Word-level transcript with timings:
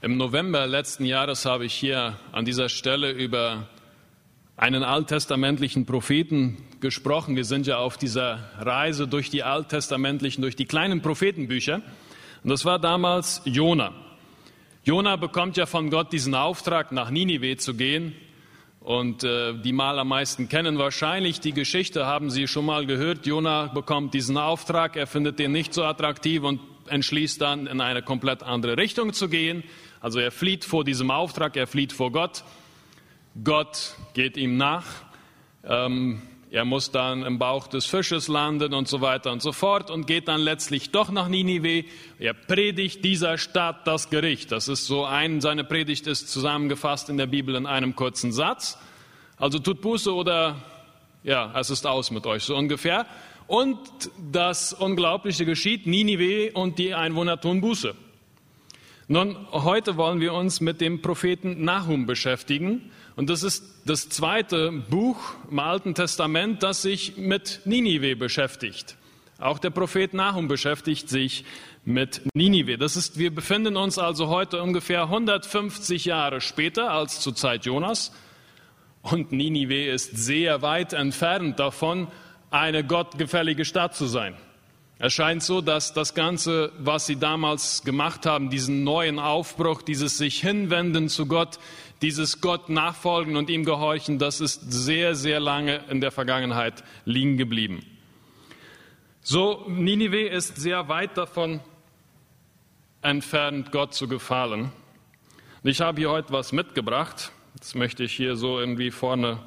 Im 0.00 0.16
November 0.16 0.68
letzten 0.68 1.04
Jahres 1.04 1.44
habe 1.44 1.64
ich 1.64 1.74
hier 1.74 2.16
an 2.30 2.44
dieser 2.44 2.68
Stelle 2.68 3.10
über 3.10 3.66
einen 4.56 4.84
alttestamentlichen 4.84 5.86
Propheten 5.86 6.56
gesprochen. 6.78 7.34
Wir 7.34 7.44
sind 7.44 7.66
ja 7.66 7.78
auf 7.78 7.96
dieser 7.96 8.48
Reise 8.60 9.08
durch 9.08 9.28
die 9.28 9.42
alttestamentlichen, 9.42 10.40
durch 10.40 10.54
die 10.54 10.66
kleinen 10.66 11.02
Prophetenbücher. 11.02 11.82
Und 12.44 12.50
das 12.50 12.64
war 12.64 12.78
damals 12.78 13.42
Jona. 13.44 13.92
Jona 14.84 15.16
bekommt 15.16 15.56
ja 15.56 15.66
von 15.66 15.90
Gott 15.90 16.12
diesen 16.12 16.36
Auftrag, 16.36 16.92
nach 16.92 17.10
Ninive 17.10 17.56
zu 17.56 17.74
gehen. 17.74 18.14
Und 18.78 19.24
äh, 19.24 19.52
die 19.52 19.72
mal 19.72 19.98
am 19.98 20.08
meisten 20.08 20.48
kennen 20.48 20.78
wahrscheinlich 20.78 21.40
die 21.40 21.52
Geschichte, 21.52 22.06
haben 22.06 22.30
Sie 22.30 22.46
schon 22.46 22.66
mal 22.66 22.86
gehört. 22.86 23.26
Jona 23.26 23.66
bekommt 23.66 24.14
diesen 24.14 24.38
Auftrag, 24.38 24.94
er 24.94 25.08
findet 25.08 25.40
den 25.40 25.50
nicht 25.50 25.74
so 25.74 25.82
attraktiv 25.82 26.44
und 26.44 26.60
entschließt 26.86 27.40
dann, 27.40 27.66
in 27.66 27.80
eine 27.80 28.02
komplett 28.02 28.44
andere 28.44 28.76
Richtung 28.76 29.12
zu 29.12 29.28
gehen. 29.28 29.64
Also 30.00 30.20
er 30.20 30.30
flieht 30.30 30.64
vor 30.64 30.84
diesem 30.84 31.10
Auftrag, 31.10 31.56
er 31.56 31.66
flieht 31.66 31.92
vor 31.92 32.12
Gott. 32.12 32.44
Gott 33.42 33.94
geht 34.14 34.36
ihm 34.36 34.56
nach. 34.56 34.84
Ähm, 35.64 36.22
er 36.50 36.64
muss 36.64 36.90
dann 36.90 37.24
im 37.24 37.38
Bauch 37.38 37.66
des 37.66 37.84
Fisches 37.84 38.28
landen 38.28 38.72
und 38.72 38.88
so 38.88 39.02
weiter 39.02 39.32
und 39.32 39.42
so 39.42 39.52
fort 39.52 39.90
und 39.90 40.06
geht 40.06 40.28
dann 40.28 40.40
letztlich 40.40 40.90
doch 40.92 41.10
nach 41.10 41.28
Ninive. 41.28 41.84
Er 42.18 42.32
predigt 42.32 43.04
dieser 43.04 43.36
Stadt 43.36 43.86
das 43.86 44.08
Gericht. 44.08 44.50
Das 44.50 44.68
ist 44.68 44.86
so 44.86 45.04
ein, 45.04 45.42
seine 45.42 45.64
Predigt 45.64 46.06
ist 46.06 46.30
zusammengefasst 46.30 47.10
in 47.10 47.18
der 47.18 47.26
Bibel 47.26 47.54
in 47.54 47.66
einem 47.66 47.94
kurzen 47.94 48.32
Satz. 48.32 48.78
Also 49.36 49.58
tut 49.58 49.82
Buße 49.82 50.14
oder 50.14 50.56
ja, 51.22 51.52
es 51.58 51.68
ist 51.68 51.86
aus 51.86 52.10
mit 52.10 52.26
euch, 52.26 52.44
so 52.44 52.56
ungefähr. 52.56 53.04
Und 53.46 53.78
das 54.32 54.72
Unglaubliche 54.72 55.44
geschieht, 55.44 55.86
Ninive 55.86 56.52
und 56.52 56.78
die 56.78 56.94
Einwohner 56.94 57.40
tun 57.40 57.60
Buße. 57.60 57.94
Nun, 59.10 59.38
heute 59.52 59.96
wollen 59.96 60.20
wir 60.20 60.34
uns 60.34 60.60
mit 60.60 60.82
dem 60.82 61.00
Propheten 61.00 61.64
Nahum 61.64 62.04
beschäftigen. 62.04 62.90
Und 63.16 63.30
das 63.30 63.42
ist 63.42 63.64
das 63.86 64.10
zweite 64.10 64.70
Buch 64.70 65.16
im 65.50 65.60
Alten 65.60 65.94
Testament, 65.94 66.62
das 66.62 66.82
sich 66.82 67.16
mit 67.16 67.62
Ninive 67.64 68.16
beschäftigt. 68.16 68.98
Auch 69.38 69.58
der 69.58 69.70
Prophet 69.70 70.12
Nahum 70.12 70.46
beschäftigt 70.46 71.08
sich 71.08 71.46
mit 71.86 72.20
Ninive. 72.34 72.76
Das 72.76 72.96
ist, 72.96 73.18
wir 73.18 73.34
befinden 73.34 73.78
uns 73.78 73.96
also 73.96 74.28
heute 74.28 74.62
ungefähr 74.62 75.04
150 75.04 76.04
Jahre 76.04 76.42
später 76.42 76.90
als 76.90 77.20
zur 77.20 77.34
Zeit 77.34 77.64
Jonas. 77.64 78.12
Und 79.00 79.32
Ninive 79.32 79.86
ist 79.86 80.18
sehr 80.18 80.60
weit 80.60 80.92
entfernt 80.92 81.58
davon, 81.58 82.08
eine 82.50 82.84
gottgefällige 82.84 83.64
Stadt 83.64 83.96
zu 83.96 84.04
sein. 84.04 84.34
Es 85.00 85.12
scheint 85.12 85.44
so, 85.44 85.60
dass 85.60 85.92
das 85.92 86.14
Ganze, 86.14 86.72
was 86.78 87.06
sie 87.06 87.16
damals 87.16 87.84
gemacht 87.84 88.26
haben, 88.26 88.50
diesen 88.50 88.82
neuen 88.82 89.20
Aufbruch, 89.20 89.80
dieses 89.82 90.18
sich 90.18 90.40
hinwenden 90.40 91.08
zu 91.08 91.26
Gott, 91.26 91.60
dieses 92.02 92.40
Gott 92.40 92.68
nachfolgen 92.68 93.36
und 93.36 93.48
ihm 93.48 93.64
gehorchen, 93.64 94.18
das 94.18 94.40
ist 94.40 94.72
sehr, 94.72 95.14
sehr 95.14 95.38
lange 95.38 95.84
in 95.88 96.00
der 96.00 96.10
Vergangenheit 96.10 96.82
liegen 97.04 97.36
geblieben. 97.36 97.86
So, 99.20 99.64
Ninive 99.68 100.26
ist 100.28 100.56
sehr 100.56 100.88
weit 100.88 101.16
davon 101.16 101.60
entfernt, 103.00 103.70
Gott 103.70 103.94
zu 103.94 104.08
gefallen. 104.08 104.72
Ich 105.62 105.80
habe 105.80 106.00
hier 106.00 106.10
heute 106.10 106.32
was 106.32 106.50
mitgebracht. 106.50 107.30
Das 107.56 107.76
möchte 107.76 108.02
ich 108.02 108.14
hier 108.14 108.34
so 108.34 108.58
irgendwie 108.58 108.90
vorne 108.90 109.38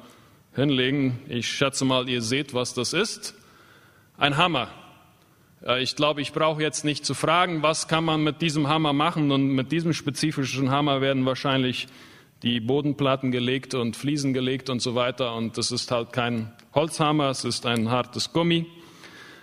hinlegen. 0.54 1.18
Ich 1.28 1.48
schätze 1.48 1.84
mal, 1.84 2.08
ihr 2.08 2.22
seht, 2.22 2.54
was 2.54 2.72
das 2.72 2.94
ist. 2.94 3.34
Ein 4.16 4.38
Hammer. 4.38 4.68
Ich 5.78 5.94
glaube, 5.94 6.20
ich 6.20 6.32
brauche 6.32 6.60
jetzt 6.60 6.84
nicht 6.84 7.06
zu 7.06 7.14
fragen, 7.14 7.62
was 7.62 7.86
kann 7.86 8.04
man 8.04 8.24
mit 8.24 8.42
diesem 8.42 8.68
Hammer 8.68 8.92
machen. 8.92 9.30
Und 9.30 9.48
mit 9.48 9.70
diesem 9.70 9.92
spezifischen 9.92 10.70
Hammer 10.70 11.00
werden 11.00 11.24
wahrscheinlich 11.24 11.86
die 12.42 12.58
Bodenplatten 12.58 13.30
gelegt 13.30 13.74
und 13.74 13.96
Fliesen 13.96 14.32
gelegt 14.32 14.70
und 14.70 14.82
so 14.82 14.96
weiter. 14.96 15.36
Und 15.36 15.56
das 15.58 15.70
ist 15.70 15.92
halt 15.92 16.12
kein 16.12 16.52
Holzhammer, 16.74 17.30
es 17.30 17.44
ist 17.44 17.64
ein 17.66 17.90
hartes 17.90 18.32
Gummi. 18.32 18.66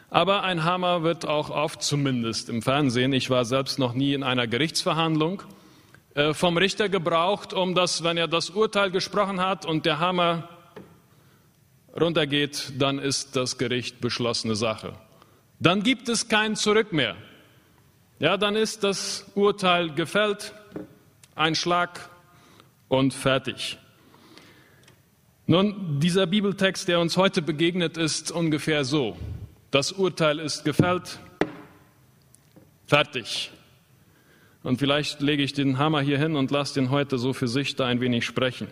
Aber 0.10 0.44
ein 0.44 0.66
Hammer 0.66 1.04
wird 1.04 1.26
auch 1.26 1.50
oft, 1.52 1.82
zumindest 1.84 2.50
im 2.50 2.62
Fernsehen, 2.62 3.14
ich 3.14 3.30
war 3.30 3.46
selbst 3.46 3.80
noch 3.80 3.94
nie 3.94 4.14
in 4.14 4.24
einer 4.24 4.48
Gerichtsverhandlung, 4.48 5.44
äh, 6.16 6.34
vom 6.34 6.58
Richter 6.58 6.90
gebraucht, 6.90 7.54
um 7.54 7.76
das, 7.76 8.04
wenn 8.04 8.18
er 8.18 8.28
das 8.28 8.50
Urteil 8.50 8.92
gesprochen 8.92 9.40
hat 9.40 9.66
und 9.66 9.86
der 9.86 10.00
Hammer 10.00 10.50
runtergeht, 12.00 12.74
dann 12.78 13.00
ist 13.00 13.36
das 13.36 13.58
Gericht 13.58 14.02
beschlossene 14.02 14.56
Sache. 14.56 14.94
Dann 15.60 15.84
gibt 15.84 16.08
es 16.08 16.28
kein 16.30 16.56
Zurück 16.56 16.94
mehr. 16.94 17.16
Ja, 18.20 18.38
dann 18.38 18.56
ist 18.56 18.84
das 18.84 19.26
Urteil 19.36 19.92
gefällt, 19.94 20.54
ein 21.36 21.56
Schlag 21.56 22.10
und 22.88 23.14
fertig. 23.14 23.78
Nun, 25.48 26.00
dieser 26.00 26.28
Bibeltext, 26.28 26.88
der 26.88 27.00
uns 27.00 27.18
heute 27.18 27.42
begegnet, 27.42 27.98
ist 27.98 28.32
ungefähr 28.32 28.86
so. 28.86 29.18
Das 29.72 29.92
Urteil 29.92 30.40
ist 30.40 30.64
gefällt, 30.64 31.20
fertig. 32.86 33.52
Und 34.64 34.80
vielleicht 34.80 35.22
lege 35.22 35.44
ich 35.44 35.54
den 35.54 35.78
Hammer 35.78 36.02
hier 36.02 36.20
hin 36.20 36.36
und 36.36 36.52
lasse 36.52 36.76
den 36.76 36.90
heute 36.90 37.18
so 37.18 37.34
für 37.34 37.48
sich 37.48 37.76
da 37.76 37.86
ein 37.86 38.02
wenig 38.02 38.26
sprechen. 38.26 38.68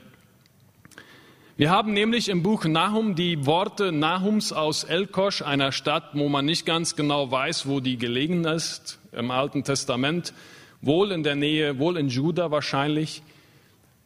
Wir 1.58 1.72
haben 1.72 1.94
nämlich 1.94 2.30
im 2.30 2.44
Buch 2.44 2.66
Nahum 2.66 3.16
die 3.16 3.48
Worte 3.48 3.92
Nahums 3.92 4.54
aus 4.54 4.84
Elkosch, 4.84 5.42
einer 5.42 5.72
Stadt, 5.72 6.10
wo 6.14 6.30
man 6.30 6.46
nicht 6.46 6.68
ganz 6.68 6.96
genau 6.96 7.32
weiß, 7.32 7.68
wo 7.68 7.80
die 7.80 7.98
gelegen 7.98 8.46
ist, 8.46 9.00
im 9.12 9.32
Alten 9.32 9.64
Testament, 9.64 10.36
wohl 10.82 11.12
in 11.12 11.24
der 11.24 11.34
Nähe, 11.34 11.80
wohl 11.80 11.98
in 11.98 12.10
Juda 12.10 12.52
wahrscheinlich. 12.52 13.24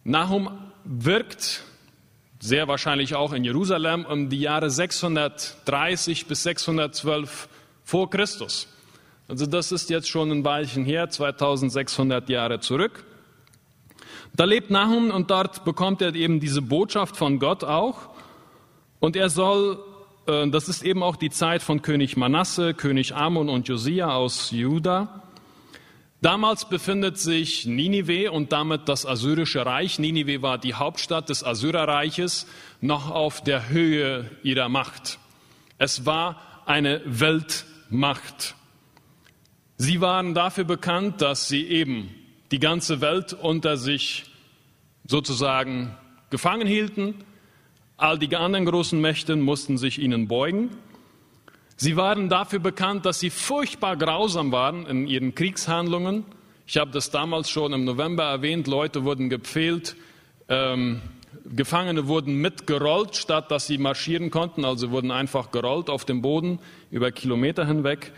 Nahum 0.06 0.50
wirkt 0.86 1.64
sehr 2.40 2.70
wahrscheinlich 2.70 3.16
auch 3.16 3.34
in 3.34 3.44
Jerusalem 3.44 4.06
um 4.06 4.30
die 4.30 4.40
Jahre 4.40 4.70
630 4.70 6.28
bis 6.28 6.44
612 6.44 7.50
vor 7.84 8.10
Christus. 8.10 8.70
Also 9.28 9.46
das 9.46 9.74
ist 9.74 9.90
jetzt 9.90 10.08
schon 10.08 10.32
ein 10.32 10.46
Weilchen 10.46 10.86
her, 10.86 11.10
2600 11.10 12.30
Jahre 12.30 12.62
zurück. 12.62 13.04
Da 14.34 14.46
lebt 14.46 14.70
Nahum 14.70 15.12
und 15.12 15.30
dort 15.30 15.66
bekommt 15.66 16.02
er 16.02 16.16
eben 16.16 16.40
diese 16.40 16.62
Botschaft 16.62 17.18
von 17.18 17.40
Gott 17.40 17.64
auch. 17.64 18.10
Und 19.00 19.16
er 19.16 19.30
soll, 19.30 19.80
äh, 20.28 20.48
das 20.50 20.70
ist 20.70 20.84
eben 20.84 21.04
auch 21.04 21.18
die 21.18 21.30
Zeit 21.30 21.62
von 21.62 21.82
König 21.82 22.16
Manasse, 22.16 22.74
König 22.74 23.14
Amon 23.14 23.50
und 23.50 23.68
Josia 23.68 24.14
aus 24.14 24.52
Juda. 24.52 25.24
Damals 26.22 26.70
befindet 26.70 27.18
sich 27.18 27.66
Ninive 27.66 28.32
und 28.32 28.52
damit 28.52 28.88
das 28.88 29.08
Assyrische 29.08 29.66
Reich, 29.66 29.98
Ninive 29.98 30.44
war 30.44 30.60
die 30.60 30.76
Hauptstadt 30.76 31.30
des 31.30 31.44
Assyrerreiches, 31.44 32.46
noch 32.80 33.10
auf 33.10 33.44
der 33.44 33.70
Höhe 33.70 34.30
ihrer 34.44 34.70
Macht. 34.70 35.18
Es 35.80 36.06
war 36.06 36.40
eine 36.68 37.02
Weltmacht. 37.06 38.56
Sie 39.78 40.00
waren 40.00 40.36
dafür 40.36 40.64
bekannt, 40.64 41.24
dass 41.24 41.48
sie 41.48 41.66
eben 41.66 42.14
die 42.52 42.60
ganze 42.60 43.02
Welt 43.02 43.34
unter 43.34 43.78
sich 43.78 44.26
sozusagen 45.08 45.96
gefangen 46.30 46.68
hielten. 46.68 47.16
All 47.98 48.20
die 48.20 48.36
anderen 48.36 48.66
großen 48.66 49.00
Mächte 49.00 49.36
mussten 49.36 49.78
sich 49.78 50.00
ihnen 50.00 50.28
beugen. 50.28 50.70
Sie 51.78 51.98
waren 51.98 52.30
dafür 52.30 52.60
bekannt, 52.60 53.06
dass 53.06 53.20
sie 53.20 53.30
furchtbar 53.30 53.96
grausam 53.96 54.52
waren 54.52 54.86
in 54.86 55.08
ihren 55.08 55.34
Kriegshandlungen. 55.34 56.26
Ich 56.68 56.78
habe 56.78 56.92
das 56.92 57.10
damals 57.10 57.50
schon 57.50 57.74
im 57.74 57.86
November 57.86 58.24
erwähnt. 58.24 58.68
Leute 58.68 59.04
wurden 59.04 59.30
gepfählt, 59.30 59.96
ähm, 60.48 61.02
Gefangene 61.46 62.08
wurden 62.08 62.36
mitgerollt, 62.36 63.16
statt 63.16 63.50
dass 63.52 63.68
sie 63.68 63.78
marschieren 63.78 64.30
konnten. 64.30 64.64
Also 64.64 64.92
wurden 64.92 65.12
einfach 65.12 65.52
gerollt 65.52 65.90
auf 65.90 66.06
dem 66.06 66.22
Boden 66.22 66.60
über 66.92 67.12
Kilometer 67.12 67.66
hinweg. 67.66 68.12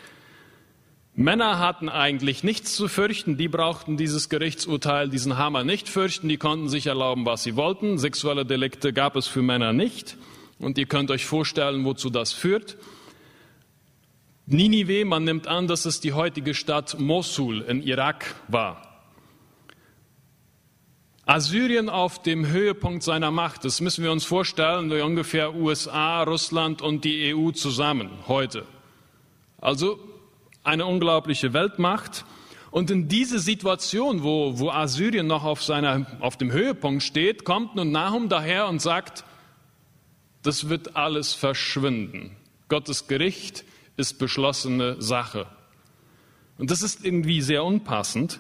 Männer 1.16 1.60
hatten 1.60 1.90
eigentlich 1.90 2.44
nichts 2.44 2.76
zu 2.76 2.88
fürchten, 2.88 3.38
die 3.38 3.48
brauchten 3.48 3.98
dieses 3.98 4.30
Gerichtsurteil, 4.30 5.10
diesen 5.10 5.38
Hammer 5.38 5.64
nicht 5.64 5.88
fürchten, 5.88 6.28
die 6.28 6.38
konnten 6.38 6.70
sich 6.70 6.88
erlauben, 6.88 7.26
was 7.26 7.44
sie 7.44 7.56
wollten. 7.56 8.00
Sexuelle 8.00 8.46
Delikte 8.46 8.94
gab 8.94 9.16
es 9.16 9.28
für 9.28 9.44
Männer 9.44 9.74
nicht. 9.74 10.18
Und 10.58 10.78
ihr 10.80 10.88
könnt 10.88 11.12
euch 11.12 11.26
vorstellen, 11.26 11.86
wozu 11.86 12.10
das 12.10 12.34
führt. 12.34 12.78
Ninive, 14.48 15.06
man 15.06 15.24
nimmt 15.24 15.48
an, 15.48 15.68
dass 15.68 15.86
es 15.86 16.00
die 16.00 16.14
heutige 16.14 16.56
Stadt 16.56 17.00
Mosul 17.00 17.62
in 17.62 17.84
Irak 17.84 18.36
war. 18.48 18.90
Assyrien 21.26 21.90
auf 21.90 22.22
dem 22.24 22.48
Höhepunkt 22.48 23.04
seiner 23.04 23.32
Macht, 23.32 23.66
das 23.66 23.82
müssen 23.82 24.04
wir 24.04 24.12
uns 24.12 24.26
vorstellen, 24.26 24.92
ungefähr 24.92 25.56
USA, 25.56 26.24
Russland 26.24 26.82
und 26.82 27.06
die 27.06 27.34
EU 27.34 27.52
zusammen 27.52 28.10
heute. 28.28 28.66
Also 29.62 30.00
eine 30.64 30.86
unglaubliche 30.86 31.54
Weltmacht. 31.54 32.26
Und 32.72 32.90
in 32.90 33.08
diese 33.08 33.40
Situation, 33.40 34.24
wo, 34.24 34.58
wo 34.60 34.70
Assyrien 34.70 35.28
noch 35.28 35.44
auf, 35.44 35.62
seiner, 35.64 36.08
auf 36.20 36.38
dem 36.38 36.52
Höhepunkt 36.52 37.04
steht, 37.04 37.46
kommt 37.46 37.76
nun 37.76 37.92
Nahum 37.92 38.30
daher 38.30 38.68
und 38.68 38.82
sagt, 38.82 39.24
das 40.42 40.70
wird 40.70 40.96
alles 40.96 41.34
verschwinden. 41.34 42.36
Gottes 42.70 43.08
Gericht 43.08 43.64
ist 43.96 44.18
beschlossene 44.18 45.02
Sache. 45.02 45.48
Und 46.58 46.72
das 46.72 46.82
ist 46.82 47.06
irgendwie 47.06 47.42
sehr 47.42 47.64
unpassend. 47.64 48.40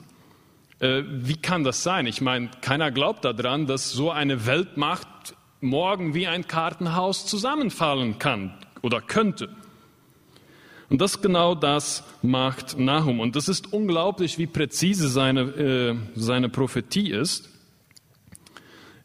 Äh, 0.79 1.03
wie 1.07 1.37
kann 1.37 1.63
das 1.63 1.83
sein? 1.83 2.07
Ich 2.07 2.21
meine, 2.21 2.49
keiner 2.61 2.91
glaubt 2.91 3.25
daran, 3.25 3.67
dass 3.67 3.91
so 3.91 4.11
eine 4.11 4.45
Weltmacht 4.45 5.35
morgen 5.61 6.13
wie 6.13 6.27
ein 6.27 6.47
Kartenhaus 6.47 7.25
zusammenfallen 7.25 8.19
kann 8.19 8.53
oder 8.81 8.99
könnte. 8.99 9.49
Und 10.93 11.01
das 11.01 11.23
genau 11.23 11.55
das 11.55 12.03
macht 12.21 12.77
Nahum. 12.77 13.19
Und 13.19 13.35
das 13.35 13.49
ist 13.49 13.73
unglaublich, 13.73 14.37
wie 14.37 14.45
präzise 14.45 15.09
seine, 15.09 15.41
äh, 15.41 15.95
seine 16.13 16.49
Prophetie 16.49 17.09
ist. 17.09 17.49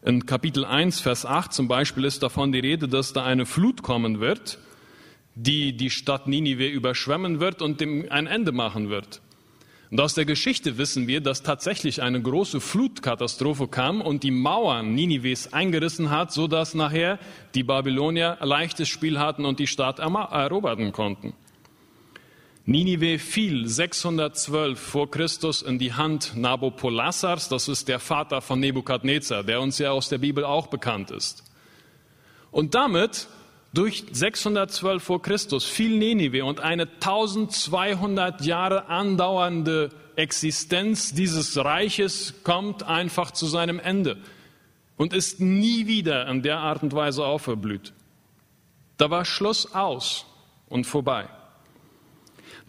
In 0.05 0.27
Kapitel 0.27 0.65
1, 0.65 0.99
Vers 0.99 1.25
8 1.25 1.51
zum 1.51 1.67
Beispiel 1.67 2.05
ist 2.05 2.21
davon 2.21 2.51
die 2.51 2.59
Rede, 2.59 2.87
dass 2.87 3.13
da 3.13 3.25
eine 3.25 3.47
Flut 3.47 3.81
kommen 3.81 4.19
wird, 4.19 4.59
die 5.33 5.75
die 5.75 5.89
Stadt 5.89 6.27
Ninive 6.27 6.67
überschwemmen 6.67 7.39
wird 7.39 7.63
und 7.63 7.81
dem 7.81 8.05
ein 8.11 8.27
Ende 8.27 8.51
machen 8.51 8.91
wird. 8.91 9.19
Und 9.89 9.99
aus 9.99 10.13
der 10.13 10.25
Geschichte 10.25 10.77
wissen 10.77 11.07
wir, 11.07 11.21
dass 11.21 11.41
tatsächlich 11.41 12.03
eine 12.03 12.21
große 12.21 12.61
Flutkatastrophe 12.61 13.67
kam 13.67 14.01
und 14.01 14.21
die 14.21 14.29
Mauern 14.29 14.93
Ninives 14.93 15.53
eingerissen 15.53 16.11
hat, 16.11 16.33
so 16.33 16.47
dass 16.47 16.75
nachher 16.75 17.17
die 17.55 17.63
Babylonier 17.63 18.37
leichtes 18.41 18.89
Spiel 18.89 19.17
hatten 19.17 19.43
und 19.43 19.57
die 19.57 19.65
Stadt 19.65 19.97
erobern 19.97 20.91
konnten. 20.91 21.33
Ninive 22.65 23.17
fiel 23.19 23.67
612 23.67 24.79
vor 24.79 25.09
Christus 25.09 25.61
in 25.61 25.79
die 25.79 25.93
Hand 25.93 26.35
Nabopolassars, 26.35 27.49
das 27.49 27.67
ist 27.67 27.87
der 27.87 27.99
Vater 27.99 28.41
von 28.41 28.59
Nebukadnezar, 28.59 29.43
der 29.43 29.61
uns 29.61 29.79
ja 29.79 29.91
aus 29.91 30.09
der 30.09 30.19
Bibel 30.19 30.43
auch 30.43 30.67
bekannt 30.67 31.09
ist. 31.09 31.43
Und 32.51 32.75
damit 32.75 33.27
durch 33.73 34.03
612 34.11 35.03
vor 35.03 35.21
Christus 35.21 35.65
fiel 35.65 35.97
Ninive 35.97 36.43
und 36.43 36.59
eine 36.59 36.83
1200 36.83 38.41
Jahre 38.41 38.87
andauernde 38.87 39.89
Existenz 40.15 41.13
dieses 41.13 41.55
Reiches 41.57 42.43
kommt 42.43 42.83
einfach 42.83 43.31
zu 43.31 43.45
seinem 43.45 43.79
Ende 43.79 44.17
und 44.97 45.13
ist 45.13 45.39
nie 45.39 45.87
wieder 45.87 46.27
in 46.27 46.41
der 46.41 46.59
Art 46.59 46.83
und 46.83 46.93
Weise 46.93 47.25
auferblüht. 47.25 47.93
Da 48.97 49.09
war 49.09 49.23
Schluss 49.23 49.73
aus 49.73 50.25
und 50.67 50.85
vorbei. 50.85 51.29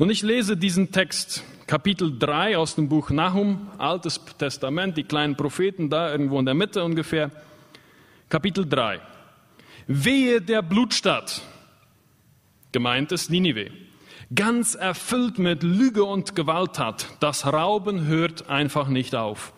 Nun, 0.00 0.08
ich 0.08 0.23
lese 0.23 0.56
diesen 0.56 0.93
Text, 0.93 1.44
Kapitel 1.67 2.19
3 2.19 2.56
aus 2.56 2.75
dem 2.75 2.88
Buch 2.88 3.11
Nahum, 3.11 3.69
Altes 3.76 4.19
Testament, 4.38 4.97
die 4.97 5.05
kleinen 5.05 5.37
Propheten 5.37 5.91
da 5.91 6.11
irgendwo 6.11 6.38
in 6.38 6.47
der 6.47 6.55
Mitte 6.55 6.82
ungefähr. 6.82 7.31
Kapitel 8.31 8.67
3. 8.67 8.99
Wehe 9.88 10.41
der 10.41 10.62
Blutstadt, 10.62 11.43
gemeint 12.73 13.12
ist 13.12 13.31
Ninive, 13.31 13.73
ganz 14.35 14.75
erfüllt 14.75 15.38
mit 15.38 15.62
Lüge 15.62 16.05
und 16.05 16.35
Gewalttat. 16.35 17.06
Das 17.20 17.44
Rauben 17.44 18.06
hört 18.06 18.49
einfach 18.49 18.88
nicht 18.88 19.14
auf. 19.14 19.52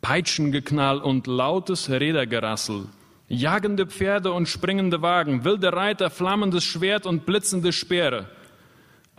Peitschengeknall 0.00 0.98
und 0.98 1.28
lautes 1.28 1.88
Rädergerassel, 1.90 2.86
jagende 3.28 3.86
Pferde 3.86 4.32
und 4.32 4.48
springende 4.48 5.00
Wagen, 5.00 5.44
wilde 5.44 5.72
Reiter, 5.72 6.10
flammendes 6.10 6.64
Schwert 6.64 7.06
und 7.06 7.24
blitzende 7.24 7.72
Speere. 7.72 8.26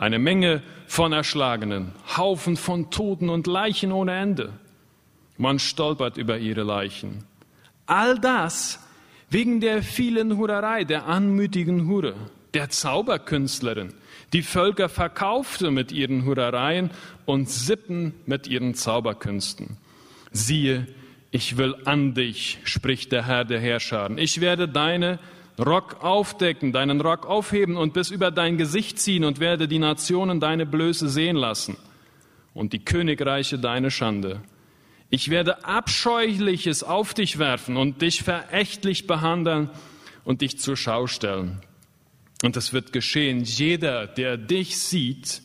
Eine 0.02 0.18
Menge 0.18 0.62
von 0.88 1.12
Erschlagenen, 1.12 1.92
Haufen 2.16 2.56
von 2.56 2.90
Toten 2.90 3.28
und 3.28 3.46
Leichen 3.46 3.92
ohne 3.92 4.18
Ende. 4.18 4.52
Man 5.36 5.60
stolpert 5.60 6.16
über 6.16 6.38
ihre 6.38 6.64
Leichen. 6.64 7.22
All 7.86 8.18
das 8.18 8.80
wegen 9.30 9.60
der 9.60 9.80
vielen 9.84 10.38
Hurerei, 10.38 10.82
der 10.82 11.06
anmütigen 11.06 11.86
Hure, 11.86 12.16
der 12.52 12.68
Zauberkünstlerin, 12.68 13.94
die 14.32 14.42
Völker 14.42 14.88
verkaufte 14.88 15.70
mit 15.70 15.92
ihren 15.92 16.24
Hurereien 16.24 16.90
und 17.24 17.48
Sippen 17.48 18.12
mit 18.26 18.48
ihren 18.48 18.74
Zauberkünsten. 18.74 19.76
Siehe, 20.32 20.88
ich 21.30 21.58
will 21.58 21.76
an 21.84 22.14
dich, 22.14 22.58
spricht 22.64 23.12
der 23.12 23.28
Herr 23.28 23.44
der 23.44 23.60
Herrscharen. 23.60 24.18
Ich 24.18 24.40
werde 24.40 24.66
deine 24.66 25.20
Rock 25.58 26.02
aufdecken, 26.02 26.72
deinen 26.72 27.00
Rock 27.00 27.26
aufheben 27.26 27.76
und 27.76 27.92
bis 27.92 28.10
über 28.10 28.30
dein 28.30 28.56
Gesicht 28.56 28.98
ziehen 28.98 29.24
und 29.24 29.38
werde 29.38 29.68
die 29.68 29.78
Nationen 29.78 30.40
deine 30.40 30.66
Blöße 30.66 31.08
sehen 31.08 31.36
lassen 31.36 31.76
und 32.54 32.72
die 32.72 32.84
Königreiche 32.84 33.58
deine 33.58 33.90
Schande. 33.90 34.42
Ich 35.10 35.28
werde 35.28 35.64
Abscheuliches 35.64 36.82
auf 36.82 37.12
dich 37.12 37.38
werfen 37.38 37.76
und 37.76 38.00
dich 38.00 38.22
verächtlich 38.22 39.06
behandeln 39.06 39.68
und 40.24 40.40
dich 40.40 40.58
zur 40.58 40.76
Schau 40.76 41.06
stellen. 41.06 41.60
Und 42.42 42.56
es 42.56 42.72
wird 42.72 42.92
geschehen, 42.92 43.44
jeder, 43.44 44.06
der 44.06 44.36
dich 44.36 44.78
sieht, 44.78 45.42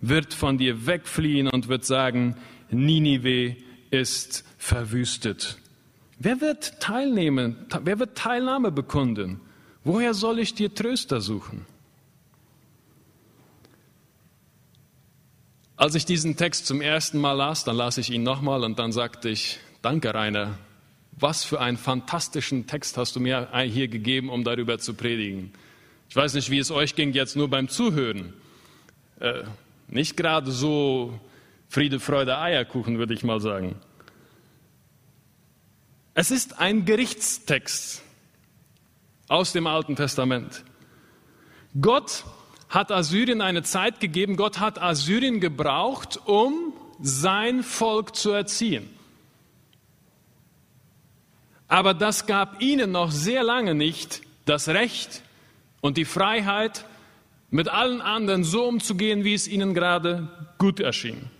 wird 0.00 0.34
von 0.34 0.58
dir 0.58 0.86
wegfliehen 0.86 1.48
und 1.48 1.68
wird 1.68 1.84
sagen, 1.84 2.36
Ninive 2.70 3.56
ist 3.90 4.44
verwüstet. 4.58 5.56
Wer 6.18 6.40
wird 6.40 6.80
teilnehmen? 6.80 7.66
Wer 7.82 7.98
wird 7.98 8.16
Teilnahme 8.16 8.72
bekunden? 8.72 9.40
Woher 9.84 10.14
soll 10.14 10.38
ich 10.38 10.54
dir 10.54 10.74
Tröster 10.74 11.20
suchen? 11.20 11.66
Als 15.76 15.94
ich 15.94 16.06
diesen 16.06 16.36
Text 16.36 16.66
zum 16.66 16.80
ersten 16.80 17.20
Mal 17.20 17.34
las, 17.34 17.64
dann 17.64 17.76
las 17.76 17.98
ich 17.98 18.10
ihn 18.10 18.22
nochmal 18.22 18.64
und 18.64 18.78
dann 18.78 18.92
sagte 18.92 19.28
ich, 19.28 19.58
danke 19.82 20.14
Rainer, 20.14 20.58
was 21.12 21.44
für 21.44 21.60
einen 21.60 21.76
fantastischen 21.76 22.66
Text 22.66 22.96
hast 22.96 23.14
du 23.14 23.20
mir 23.20 23.48
hier 23.66 23.88
gegeben, 23.88 24.30
um 24.30 24.42
darüber 24.42 24.78
zu 24.78 24.94
predigen. 24.94 25.52
Ich 26.08 26.16
weiß 26.16 26.32
nicht, 26.34 26.50
wie 26.50 26.58
es 26.58 26.70
euch 26.70 26.94
ging 26.94 27.12
jetzt 27.12 27.36
nur 27.36 27.48
beim 27.48 27.68
Zuhören. 27.68 28.32
Äh, 29.20 29.42
nicht 29.88 30.16
gerade 30.16 30.50
so 30.50 31.20
Friede, 31.68 32.00
Freude, 32.00 32.38
Eierkuchen, 32.38 32.98
würde 32.98 33.12
ich 33.12 33.22
mal 33.22 33.40
sagen. 33.40 33.76
Es 36.18 36.30
ist 36.30 36.60
ein 36.60 36.86
Gerichtstext 36.86 38.02
aus 39.28 39.52
dem 39.52 39.66
Alten 39.66 39.96
Testament. 39.96 40.64
Gott 41.78 42.24
hat 42.70 42.90
Assyrien 42.90 43.42
eine 43.42 43.62
Zeit 43.64 44.00
gegeben, 44.00 44.38
Gott 44.38 44.58
hat 44.58 44.80
Assyrien 44.80 45.40
gebraucht, 45.40 46.18
um 46.24 46.72
sein 47.02 47.62
Volk 47.62 48.16
zu 48.16 48.30
erziehen. 48.30 48.88
Aber 51.68 51.92
das 51.92 52.24
gab 52.24 52.62
ihnen 52.62 52.92
noch 52.92 53.10
sehr 53.10 53.42
lange 53.42 53.74
nicht 53.74 54.22
das 54.46 54.68
Recht 54.68 55.22
und 55.82 55.98
die 55.98 56.06
Freiheit, 56.06 56.86
mit 57.50 57.68
allen 57.68 58.00
anderen 58.00 58.42
so 58.42 58.64
umzugehen, 58.64 59.22
wie 59.24 59.34
es 59.34 59.46
ihnen 59.46 59.74
gerade 59.74 60.28
gut 60.56 60.80
erschien. 60.80 61.30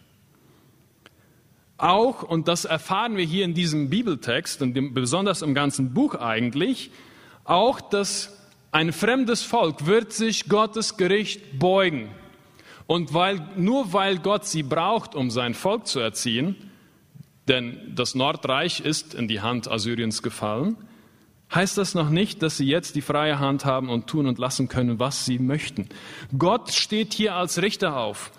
Auch, 1.79 2.23
und 2.23 2.49
das 2.49 2.65
erfahren 2.65 3.17
wir 3.17 3.25
hier 3.25 3.45
in 3.45 3.55
diesem 3.55 3.91
Bibeltext 3.91 4.63
und 4.63 4.95
besonders 4.95 5.43
im 5.43 5.55
ganzen 5.55 5.93
Buch 5.93 6.15
eigentlich, 6.15 6.91
auch, 7.45 7.81
dass 7.81 8.37
ein 8.73 8.93
fremdes 8.93 9.43
Volk 9.43 9.87
wird 9.87 10.13
sich 10.13 10.49
Gottes 10.49 10.97
Gericht 10.97 11.59
beugen. 11.59 12.11
Und 12.87 13.13
weil, 13.15 13.47
nur 13.57 13.93
weil 13.93 14.19
Gott 14.19 14.47
sie 14.47 14.63
braucht, 14.63 15.15
um 15.15 15.31
sein 15.31 15.55
Volk 15.55 15.87
zu 15.87 16.01
erziehen, 16.01 16.57
denn 17.49 17.93
das 17.95 18.15
Nordreich 18.15 18.81
ist 18.81 19.15
in 19.15 19.29
die 19.29 19.41
Hand 19.41 19.71
Assyriens 19.71 20.23
gefallen, 20.23 20.77
heißt 21.55 21.79
das 21.79 21.95
noch 21.95 22.11
nicht, 22.11 22.43
dass 22.43 22.57
sie 22.57 22.67
jetzt 22.67 22.97
die 22.97 23.03
freie 23.03 23.39
Hand 23.39 23.65
haben 23.65 23.89
und 23.89 24.07
tun 24.07 24.27
und 24.27 24.39
lassen 24.39 24.69
können, 24.69 24.99
was 24.99 25.25
sie 25.25 25.39
möchten. 25.39 25.89
Gott 26.37 26.73
steht 26.73 27.15
hier 27.15 27.35
als 27.35 27.63
Richter 27.63 27.97
auf. 27.97 28.33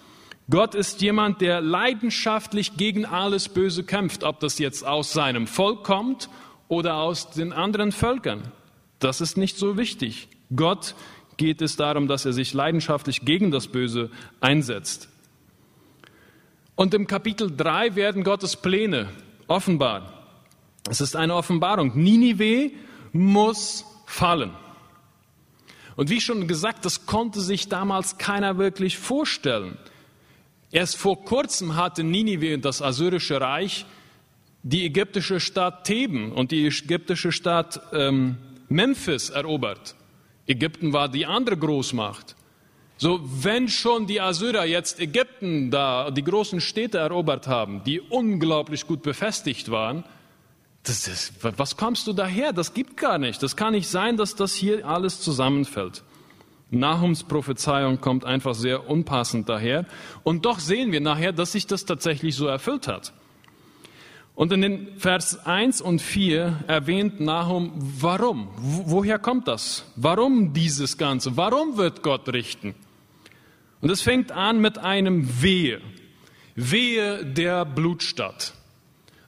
Gott 0.50 0.76
ist 0.76 1.02
jemand, 1.02 1.42
der 1.42 1.60
leidenschaftlich 1.60 2.78
gegen 2.78 3.06
alles 3.06 3.50
Böse 3.50 3.84
kämpft, 3.84 4.24
ob 4.24 4.40
das 4.40 4.60
jetzt 4.60 4.86
aus 4.86 5.12
seinem 5.12 5.46
Volk 5.46 5.84
kommt 5.84 6.30
oder 6.70 6.96
aus 6.96 7.32
den 7.32 7.52
anderen 7.52 7.92
Völkern. 7.92 8.52
Das 9.00 9.20
ist 9.20 9.36
nicht 9.38 9.58
so 9.58 9.78
wichtig. 9.78 10.30
Gott 10.56 10.96
geht 11.36 11.62
es 11.62 11.76
darum, 11.76 12.08
dass 12.08 12.26
er 12.26 12.34
sich 12.34 12.54
leidenschaftlich 12.54 13.26
gegen 13.26 13.52
das 13.52 13.68
Böse 13.68 14.10
einsetzt. 14.40 15.10
Und 16.76 16.94
im 16.94 17.08
Kapitel 17.08 17.56
3 17.56 17.96
werden 17.96 18.24
Gottes 18.24 18.56
Pläne 18.56 19.10
offenbar. 19.48 20.14
Es 20.90 21.02
ist 21.02 21.16
eine 21.16 21.36
Offenbarung. 21.36 21.92
Ninive 21.96 22.72
muss 23.12 23.86
fallen. 24.06 24.52
Und 25.98 26.10
wie 26.10 26.22
schon 26.22 26.48
gesagt, 26.48 26.86
das 26.86 27.06
konnte 27.06 27.42
sich 27.42 27.68
damals 27.68 28.18
keiner 28.18 28.58
wirklich 28.58 28.98
vorstellen. 28.98 29.78
Erst 30.78 30.98
vor 30.98 31.26
kurzem 31.26 31.76
hatte 31.76 32.04
Ninive, 32.04 32.60
das 32.60 32.84
assyrische 32.84 33.42
Reich, 33.42 33.84
die 34.62 34.86
ägyptische 34.86 35.40
Stadt 35.40 35.86
Theben 35.86 36.32
und 36.32 36.52
die 36.52 36.68
ägyptische 36.68 37.32
Stadt 37.32 37.82
ähm, 37.94 38.38
Memphis 38.70 39.32
erobert. 39.32 39.96
Ägypten 40.46 40.94
war 40.94 41.10
die 41.10 41.26
andere 41.26 41.58
Großmacht. 41.58 42.36
So, 42.98 43.20
wenn 43.24 43.70
schon 43.70 44.06
die 44.06 44.22
Assyrer 44.22 44.66
jetzt 44.66 45.00
Ägypten 45.00 45.72
da, 45.72 46.12
die 46.12 46.24
großen 46.24 46.62
Städte 46.62 47.00
erobert 47.00 47.48
haben, 47.48 47.84
die 47.84 48.00
unglaublich 48.00 48.86
gut 48.86 49.02
befestigt 49.02 49.72
waren, 49.72 50.04
ist, 50.88 51.34
was 51.42 51.76
kommst 51.76 52.06
du 52.06 52.14
daher? 52.14 52.54
Das 52.54 52.76
gibt 52.76 52.98
gar 52.98 53.18
nicht. 53.18 53.42
Das 53.42 53.56
kann 53.56 53.74
nicht 53.74 53.88
sein, 53.88 54.16
dass 54.16 54.36
das 54.36 54.54
hier 54.54 54.88
alles 54.88 55.22
zusammenfällt. 55.22 56.04
Nahums 56.70 57.24
Prophezeiung 57.24 58.02
kommt 58.02 58.26
einfach 58.26 58.54
sehr 58.54 58.90
unpassend 58.90 59.48
daher. 59.48 59.86
Und 60.24 60.46
doch 60.46 60.60
sehen 60.60 60.92
wir 60.92 61.00
nachher, 61.00 61.32
dass 61.32 61.54
sich 61.54 61.68
das 61.68 61.86
tatsächlich 61.86 62.36
so 62.36 62.48
erfüllt 62.48 62.88
hat. 62.88 63.14
Und 64.36 64.52
in 64.54 64.62
den 64.62 65.00
Vers 65.00 65.46
1 65.48 65.82
und 65.82 66.00
4 66.00 66.66
erwähnt 66.68 67.20
Nahum, 67.20 67.72
warum? 67.76 68.50
Woher 68.58 69.18
kommt 69.18 69.48
das? 69.48 69.86
Warum 69.96 70.54
dieses 70.54 70.98
Ganze? 70.98 71.38
Warum 71.38 71.78
wird 71.78 72.04
Gott 72.04 72.30
richten? 72.30 72.76
Und 73.82 73.90
es 73.90 74.02
fängt 74.02 74.32
an 74.32 74.60
mit 74.60 74.78
einem 74.78 75.42
Wehe. 75.42 75.82
Wehe 76.56 77.26
der 77.26 77.66
Blutstadt. 77.66 78.54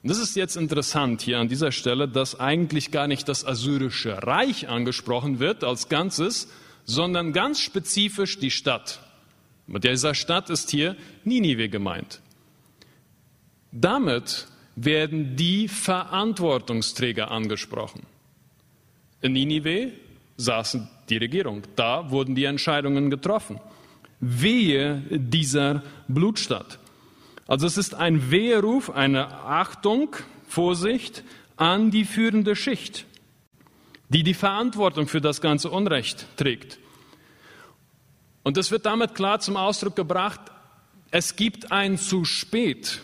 Und 0.02 0.10
das 0.10 0.18
ist 0.18 0.36
jetzt 0.36 0.56
interessant 0.56 1.22
hier 1.22 1.38
an 1.38 1.48
dieser 1.48 1.72
Stelle, 1.72 2.08
dass 2.08 2.38
eigentlich 2.38 2.90
gar 2.90 3.06
nicht 3.06 3.28
das 3.28 3.44
assyrische 3.44 4.22
Reich 4.22 4.68
angesprochen 4.68 5.40
wird 5.40 5.64
als 5.64 5.88
Ganzes, 5.88 6.48
sondern 6.84 7.32
ganz 7.32 7.60
spezifisch 7.60 8.38
die 8.38 8.50
Stadt. 8.50 9.00
Mit 9.66 9.84
dieser 9.84 10.14
Stadt 10.14 10.50
ist 10.50 10.70
hier 10.70 10.96
Ninive 11.24 11.68
gemeint. 11.68 12.20
Damit 13.72 14.48
werden 14.74 15.36
die 15.36 15.68
Verantwortungsträger 15.68 17.30
angesprochen. 17.30 18.02
In 19.20 19.32
Ninive 19.32 19.92
saßen 20.36 20.88
die 21.08 21.18
Regierung, 21.18 21.62
da 21.76 22.10
wurden 22.10 22.34
die 22.34 22.44
Entscheidungen 22.44 23.10
getroffen. 23.10 23.60
Wehe 24.20 25.02
dieser 25.10 25.82
Blutstadt. 26.08 26.78
Also 27.46 27.66
es 27.66 27.76
ist 27.76 27.94
ein 27.94 28.30
Weheruf, 28.30 28.90
eine 28.90 29.28
Achtung, 29.44 30.16
Vorsicht 30.46 31.24
an 31.56 31.90
die 31.90 32.04
führende 32.04 32.56
Schicht, 32.56 33.06
die 34.10 34.22
die 34.22 34.34
Verantwortung 34.34 35.08
für 35.08 35.20
das 35.20 35.40
ganze 35.40 35.70
Unrecht 35.70 36.26
trägt. 36.36 36.78
Und 38.42 38.58
es 38.58 38.70
wird 38.70 38.86
damit 38.86 39.14
klar 39.14 39.40
zum 39.40 39.56
Ausdruck 39.56 39.96
gebracht, 39.96 40.40
es 41.10 41.36
gibt 41.36 41.72
ein 41.72 41.98
zu 41.98 42.24
spät. 42.24 43.02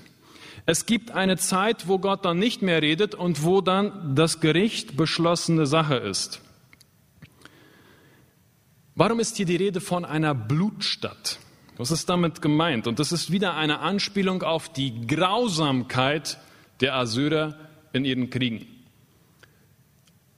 Es 0.66 0.86
gibt 0.86 1.12
eine 1.12 1.36
Zeit, 1.36 1.86
wo 1.86 1.98
Gott 1.98 2.24
dann 2.24 2.38
nicht 2.38 2.60
mehr 2.60 2.82
redet 2.82 3.14
und 3.14 3.44
wo 3.44 3.60
dann 3.60 4.16
das 4.16 4.40
Gericht 4.40 4.96
beschlossene 4.96 5.66
Sache 5.66 5.96
ist. 5.96 6.40
Warum 8.96 9.20
ist 9.20 9.36
hier 9.36 9.46
die 9.46 9.56
Rede 9.56 9.80
von 9.80 10.04
einer 10.04 10.34
Blutstadt? 10.34 11.38
Was 11.76 11.90
ist 11.90 12.08
damit 12.08 12.40
gemeint? 12.40 12.86
Und 12.86 12.98
das 12.98 13.12
ist 13.12 13.30
wieder 13.30 13.54
eine 13.54 13.80
Anspielung 13.80 14.42
auf 14.42 14.72
die 14.72 15.06
Grausamkeit 15.06 16.38
der 16.80 16.96
Assyrer 16.96 17.54
in 17.92 18.04
ihren 18.04 18.30
Kriegen. 18.30 18.75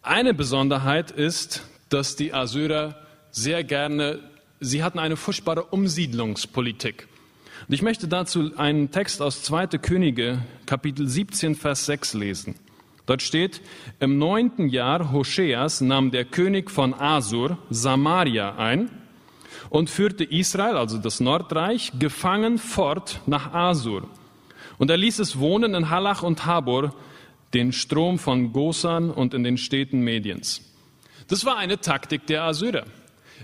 Eine 0.08 0.32
Besonderheit 0.32 1.10
ist, 1.10 1.64
dass 1.90 2.16
die 2.16 2.32
Assyrer 2.32 2.94
sehr 3.30 3.62
gerne, 3.62 4.20
sie 4.58 4.82
hatten 4.82 4.98
eine 4.98 5.18
furchtbare 5.18 5.64
Umsiedlungspolitik. 5.64 7.06
Und 7.68 7.74
ich 7.74 7.82
möchte 7.82 8.08
dazu 8.08 8.52
einen 8.56 8.90
Text 8.90 9.20
aus 9.20 9.42
2. 9.42 9.66
Könige, 9.76 10.38
Kapitel 10.64 11.06
17, 11.06 11.54
Vers 11.56 11.84
6 11.84 12.14
lesen. 12.14 12.54
Dort 13.04 13.20
steht, 13.20 13.60
im 14.00 14.16
neunten 14.16 14.70
Jahr 14.70 15.12
Hoscheas 15.12 15.82
nahm 15.82 16.10
der 16.10 16.24
König 16.24 16.70
von 16.70 16.94
Asur 16.94 17.58
Samaria 17.68 18.56
ein 18.56 18.90
und 19.68 19.90
führte 19.90 20.24
Israel, 20.24 20.78
also 20.78 20.96
das 20.96 21.20
Nordreich, 21.20 21.92
gefangen 21.98 22.56
fort 22.56 23.20
nach 23.26 23.52
Asur. 23.52 24.08
Und 24.78 24.88
er 24.88 24.96
ließ 24.96 25.18
es 25.18 25.38
wohnen 25.38 25.74
in 25.74 25.90
Halach 25.90 26.22
und 26.22 26.46
Habor, 26.46 26.94
den 27.54 27.72
Strom 27.72 28.18
von 28.18 28.52
Gosan 28.52 29.10
und 29.10 29.34
in 29.34 29.44
den 29.44 29.58
Städten 29.58 30.00
Mediens. 30.00 30.62
Das 31.28 31.44
war 31.44 31.56
eine 31.56 31.80
Taktik 31.80 32.26
der 32.26 32.44
Assyrer. 32.44 32.84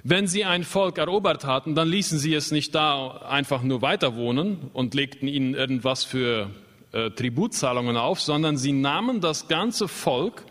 Wenn 0.03 0.27
sie 0.27 0.45
ein 0.45 0.65
Volk 0.65 0.99
erobert 0.99 1.45
hatten, 1.45 1.75
dann 1.75 1.89
ließen 1.89 2.19
sie 2.19 2.35
es 2.35 2.51
nicht 2.51 2.75
da 2.75 3.19
einfach 3.29 3.63
nur 3.63 3.81
weiter 3.81 4.17
wohnen 4.17 4.71
und 4.73 4.95
legten 4.95 5.29
ihnen 5.29 5.55
irgendwas 5.55 6.05
für 6.05 6.51
äh, 6.93 7.11
Tributzahlungen 7.11 7.97
auf, 7.97 8.21
sondern 8.21 8.57
sie 8.57 8.73
nahmen 8.73 9.21
das 9.21 9.49
ganze 9.49 9.89
Volk 9.89 10.45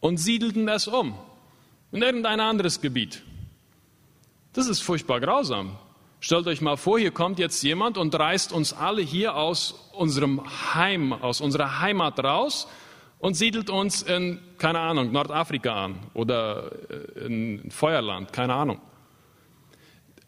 und 0.00 0.16
siedelten 0.16 0.68
es 0.68 0.88
um 0.88 1.14
in 1.92 2.02
irgendein 2.02 2.40
anderes 2.40 2.80
Gebiet. 2.80 3.22
Das 4.54 4.66
ist 4.66 4.80
furchtbar 4.80 5.20
grausam. 5.20 5.78
Stellt 6.24 6.46
euch 6.46 6.60
mal 6.60 6.76
vor, 6.76 7.00
hier 7.00 7.10
kommt 7.10 7.40
jetzt 7.40 7.64
jemand 7.64 7.98
und 7.98 8.14
reißt 8.14 8.52
uns 8.52 8.72
alle 8.72 9.02
hier 9.02 9.34
aus 9.34 9.90
unserem 9.92 10.40
Heim, 10.72 11.12
aus 11.12 11.40
unserer 11.40 11.80
Heimat 11.80 12.22
raus 12.22 12.68
und 13.18 13.34
siedelt 13.34 13.70
uns 13.70 14.02
in, 14.02 14.38
keine 14.56 14.78
Ahnung, 14.78 15.10
Nordafrika 15.10 15.86
an 15.86 15.96
oder 16.14 16.70
äh, 17.16 17.26
in 17.26 17.72
Feuerland, 17.72 18.32
keine 18.32 18.54
Ahnung. 18.54 18.80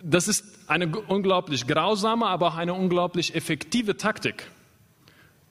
Das 0.03 0.27
ist 0.27 0.69
eine 0.69 0.89
unglaublich 0.89 1.65
grausame, 1.65 2.27
aber 2.27 2.49
auch 2.49 2.57
eine 2.57 2.75
unglaublich 2.75 3.37
effektive 3.37 3.97
Taktik. 3.97 4.51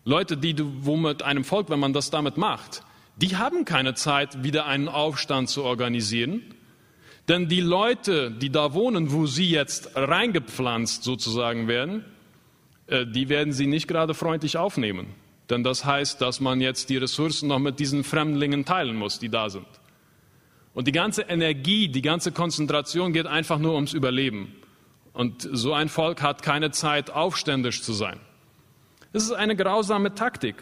Leute, 0.04 0.36
die 0.36 0.56
du, 0.56 0.74
wo 0.82 0.98
mit 0.98 1.24
einem 1.24 1.46
Volk, 1.46 1.70
wenn 1.70 1.80
man 1.80 1.94
das 1.94 2.10
damit 2.10 2.36
macht, 2.36 2.84
die 3.16 3.38
haben 3.38 3.64
keine 3.64 3.94
Zeit, 3.94 4.44
wieder 4.44 4.66
einen 4.66 4.90
Aufstand 4.90 5.48
zu 5.48 5.64
organisieren. 5.64 6.54
Denn 7.30 7.48
die 7.48 7.62
Leute, 7.62 8.32
die 8.32 8.50
da 8.50 8.74
wohnen, 8.74 9.12
wo 9.12 9.26
sie 9.26 9.50
jetzt 9.50 9.92
reingepflanzt 9.96 11.04
sozusagen 11.04 11.68
werden, 11.68 12.04
äh, 12.88 13.06
die 13.06 13.30
werden 13.30 13.54
sie 13.54 13.68
nicht 13.68 13.88
gerade 13.88 14.14
freundlich 14.14 14.58
aufnehmen. 14.58 15.08
Denn 15.50 15.64
das 15.64 15.86
heißt, 15.86 16.22
dass 16.22 16.40
man 16.40 16.62
jetzt 16.62 16.90
die 16.90 16.98
Ressourcen 16.98 17.48
noch 17.48 17.60
mit 17.60 17.80
diesen 17.80 18.04
Fremdlingen 18.04 18.66
teilen 18.66 18.96
muss, 18.96 19.20
die 19.20 19.30
da 19.30 19.50
sind. 19.50 19.68
Und 20.74 20.88
die 20.88 20.92
ganze 20.92 21.24
Energie, 21.24 21.88
die 21.88 22.02
ganze 22.02 22.32
Konzentration 22.32 23.14
geht 23.14 23.28
einfach 23.28 23.60
nur 23.60 23.76
ums 23.76 23.94
Überleben. 23.94 24.56
Und 25.14 25.48
so 25.52 25.74
ein 25.74 25.90
Volk 25.90 26.22
hat 26.22 26.42
keine 26.42 26.72
Zeit, 26.72 27.12
aufständisch 27.12 27.84
zu 27.84 27.94
sein. 27.94 28.20
Es 29.12 29.24
ist 29.24 29.32
eine 29.32 29.56
grausame 29.56 30.16
Taktik. 30.16 30.56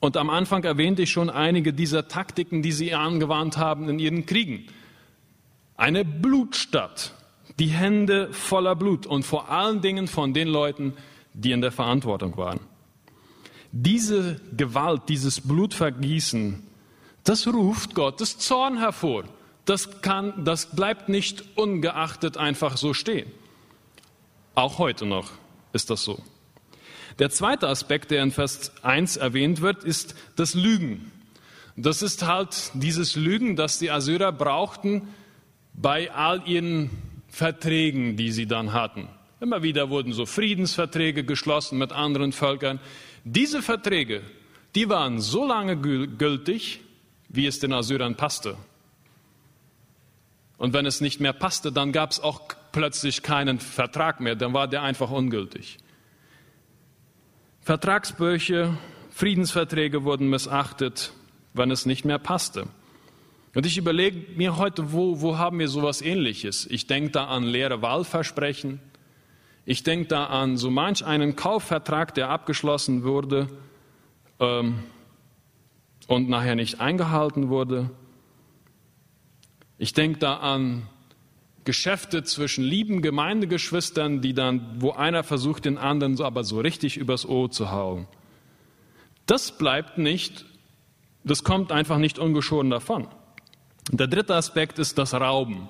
Und 0.00 0.16
am 0.16 0.30
Anfang 0.30 0.64
erwähnte 0.64 1.02
ich 1.02 1.10
schon 1.10 1.28
einige 1.28 1.72
dieser 1.72 2.08
Taktiken, 2.08 2.62
die 2.62 2.72
sie 2.72 2.94
angewandt 2.94 3.58
haben 3.58 3.88
in 3.88 3.98
ihren 3.98 4.24
Kriegen. 4.24 4.66
Eine 5.76 6.04
Blutstadt, 6.04 7.12
die 7.58 7.68
Hände 7.68 8.32
voller 8.32 8.76
Blut 8.76 9.06
und 9.06 9.24
vor 9.24 9.50
allen 9.50 9.80
Dingen 9.80 10.06
von 10.06 10.32
den 10.32 10.48
Leuten, 10.48 10.94
die 11.32 11.52
in 11.52 11.60
der 11.60 11.72
Verantwortung 11.72 12.36
waren. 12.36 12.60
Diese 13.72 14.40
Gewalt, 14.56 15.02
dieses 15.08 15.40
Blutvergießen, 15.40 16.62
das 17.24 17.46
ruft 17.48 17.94
Gottes 17.94 18.38
Zorn 18.38 18.78
hervor. 18.78 19.24
Das, 19.64 20.02
kann, 20.02 20.44
das 20.44 20.76
bleibt 20.76 21.08
nicht 21.08 21.56
ungeachtet 21.56 22.36
einfach 22.36 22.76
so 22.76 22.94
stehen. 22.94 23.30
Auch 24.54 24.78
heute 24.78 25.06
noch 25.06 25.30
ist 25.72 25.90
das 25.90 26.04
so. 26.04 26.22
Der 27.18 27.30
zweite 27.30 27.68
Aspekt, 27.68 28.10
der 28.10 28.22
in 28.22 28.30
Vers 28.30 28.72
1 28.82 29.16
erwähnt 29.16 29.60
wird, 29.60 29.82
ist 29.82 30.14
das 30.36 30.54
Lügen. 30.54 31.10
Das 31.76 32.02
ist 32.02 32.24
halt 32.24 32.70
dieses 32.74 33.16
Lügen, 33.16 33.56
das 33.56 33.78
die 33.78 33.90
Assyrer 33.90 34.30
brauchten 34.30 35.08
bei 35.74 36.10
all 36.12 36.46
ihren 36.46 36.90
Verträgen, 37.28 38.16
die 38.16 38.30
sie 38.30 38.46
dann 38.46 38.72
hatten. 38.72 39.08
Immer 39.40 39.62
wieder 39.62 39.90
wurden 39.90 40.12
so 40.12 40.24
Friedensverträge 40.24 41.24
geschlossen 41.24 41.78
mit 41.78 41.92
anderen 41.92 42.32
Völkern. 42.32 42.80
Diese 43.24 43.60
Verträge, 43.60 44.22
die 44.74 44.88
waren 44.88 45.20
so 45.20 45.46
lange 45.46 45.76
gültig, 45.76 46.80
wie 47.28 47.46
es 47.46 47.58
den 47.58 47.72
Assyrern 47.72 48.16
passte. 48.16 48.56
Und 50.56 50.72
wenn 50.72 50.86
es 50.86 51.00
nicht 51.00 51.20
mehr 51.20 51.32
passte, 51.32 51.72
dann 51.72 51.92
gab 51.92 52.12
es 52.12 52.20
auch 52.20 52.42
plötzlich 52.72 53.22
keinen 53.22 53.58
Vertrag 53.58 54.20
mehr, 54.20 54.36
dann 54.36 54.54
war 54.54 54.68
der 54.68 54.82
einfach 54.82 55.10
ungültig. 55.10 55.78
Vertragsbücher, 57.60 58.76
Friedensverträge 59.10 60.04
wurden 60.04 60.28
missachtet, 60.28 61.12
wenn 61.52 61.70
es 61.70 61.86
nicht 61.86 62.04
mehr 62.04 62.18
passte. 62.18 62.66
Und 63.54 63.66
ich 63.66 63.78
überlege 63.78 64.32
mir 64.36 64.56
heute, 64.56 64.92
wo, 64.92 65.20
wo 65.20 65.38
haben 65.38 65.60
wir 65.60 65.68
sowas 65.68 66.02
ähnliches? 66.02 66.66
Ich 66.66 66.88
denke 66.88 67.10
da 67.10 67.26
an 67.26 67.44
leere 67.44 67.82
Wahlversprechen, 67.82 68.80
ich 69.66 69.82
denke 69.82 70.08
da 70.08 70.26
an 70.26 70.58
so 70.58 70.70
manch 70.70 71.04
einen 71.06 71.36
Kaufvertrag, 71.36 72.14
der 72.14 72.28
abgeschlossen 72.28 73.02
wurde 73.02 73.48
ähm, 74.38 74.80
und 76.06 76.28
nachher 76.28 76.54
nicht 76.54 76.80
eingehalten 76.80 77.48
wurde. 77.48 77.88
Ich 79.78 79.94
denke 79.94 80.18
da 80.18 80.36
an 80.36 80.86
Geschäfte 81.64 82.24
zwischen 82.24 82.62
lieben 82.62 83.00
Gemeindegeschwistern, 83.00 84.20
die 84.20 84.34
dann, 84.34 84.82
wo 84.82 84.90
einer 84.92 85.24
versucht, 85.24 85.64
den 85.64 85.78
anderen 85.78 86.16
so, 86.16 86.24
aber 86.26 86.44
so 86.44 86.60
richtig 86.60 86.98
übers 86.98 87.24
Ohr 87.24 87.50
zu 87.50 87.70
hauen. 87.70 88.06
Das 89.24 89.56
bleibt 89.56 89.96
nicht, 89.96 90.44
das 91.22 91.42
kommt 91.42 91.72
einfach 91.72 91.96
nicht 91.96 92.18
ungeschoren 92.18 92.68
davon. 92.68 93.08
Der 93.90 94.06
dritte 94.06 94.34
Aspekt 94.34 94.78
ist 94.78 94.98
das 94.98 95.14
Rauben. 95.14 95.68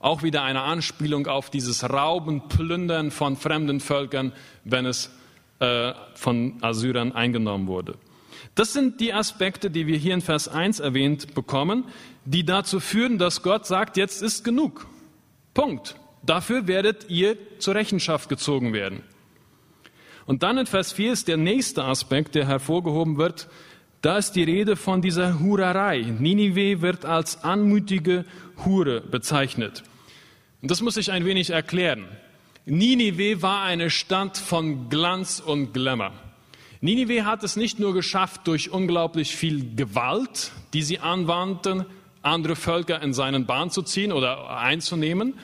Auch 0.00 0.22
wieder 0.22 0.42
eine 0.42 0.62
Anspielung 0.62 1.28
auf 1.28 1.48
dieses 1.48 1.88
Rauben, 1.88 2.48
Plündern 2.48 3.10
von 3.10 3.36
fremden 3.36 3.78
Völkern, 3.78 4.32
wenn 4.64 4.84
es 4.84 5.10
äh, 5.60 5.92
von 6.14 6.58
Assyrern 6.60 7.12
eingenommen 7.12 7.68
wurde. 7.68 7.94
Das 8.56 8.72
sind 8.72 9.00
die 9.00 9.12
Aspekte, 9.12 9.70
die 9.70 9.86
wir 9.86 9.96
hier 9.96 10.14
in 10.14 10.20
Vers 10.20 10.48
1 10.48 10.80
erwähnt 10.80 11.34
bekommen, 11.34 11.84
die 12.24 12.44
dazu 12.44 12.80
führen, 12.80 13.18
dass 13.18 13.42
Gott 13.42 13.66
sagt, 13.66 13.96
jetzt 13.96 14.22
ist 14.22 14.44
genug. 14.44 14.86
Punkt. 15.54 15.96
Dafür 16.24 16.66
werdet 16.66 17.08
ihr 17.10 17.36
zur 17.58 17.74
Rechenschaft 17.74 18.28
gezogen 18.28 18.72
werden. 18.72 19.02
Und 20.26 20.42
dann 20.42 20.58
in 20.58 20.66
Vers 20.66 20.92
4 20.92 21.12
ist 21.12 21.28
der 21.28 21.36
nächste 21.36 21.84
Aspekt, 21.84 22.34
der 22.34 22.46
hervorgehoben 22.46 23.18
wird. 23.18 23.48
Da 24.02 24.18
ist 24.18 24.32
die 24.32 24.42
Rede 24.42 24.74
von 24.74 25.00
dieser 25.00 25.38
Hurerei. 25.38 26.00
Ninive 26.00 26.82
wird 26.82 27.04
als 27.04 27.44
anmutige 27.44 28.24
Hure 28.64 29.00
bezeichnet. 29.00 29.84
Und 30.60 30.72
das 30.72 30.80
muss 30.80 30.96
ich 30.96 31.12
ein 31.12 31.24
wenig 31.24 31.50
erklären. 31.50 32.08
Ninive 32.66 33.42
war 33.42 33.62
eine 33.62 33.90
Stadt 33.90 34.38
von 34.38 34.88
Glanz 34.88 35.38
und 35.38 35.72
Glamour. 35.72 36.12
Ninive 36.80 37.24
hat 37.24 37.44
es 37.44 37.54
nicht 37.54 37.78
nur 37.78 37.94
geschafft, 37.94 38.48
durch 38.48 38.72
unglaublich 38.72 39.36
viel 39.36 39.76
Gewalt, 39.76 40.50
die 40.74 40.82
sie 40.82 40.98
anwandten, 40.98 41.86
andere 42.22 42.56
Völker 42.56 43.00
in 43.02 43.12
seinen 43.12 43.46
Bahn 43.46 43.70
zu 43.70 43.82
ziehen 43.82 44.10
oder 44.10 44.58
einzunehmen, 44.58 45.34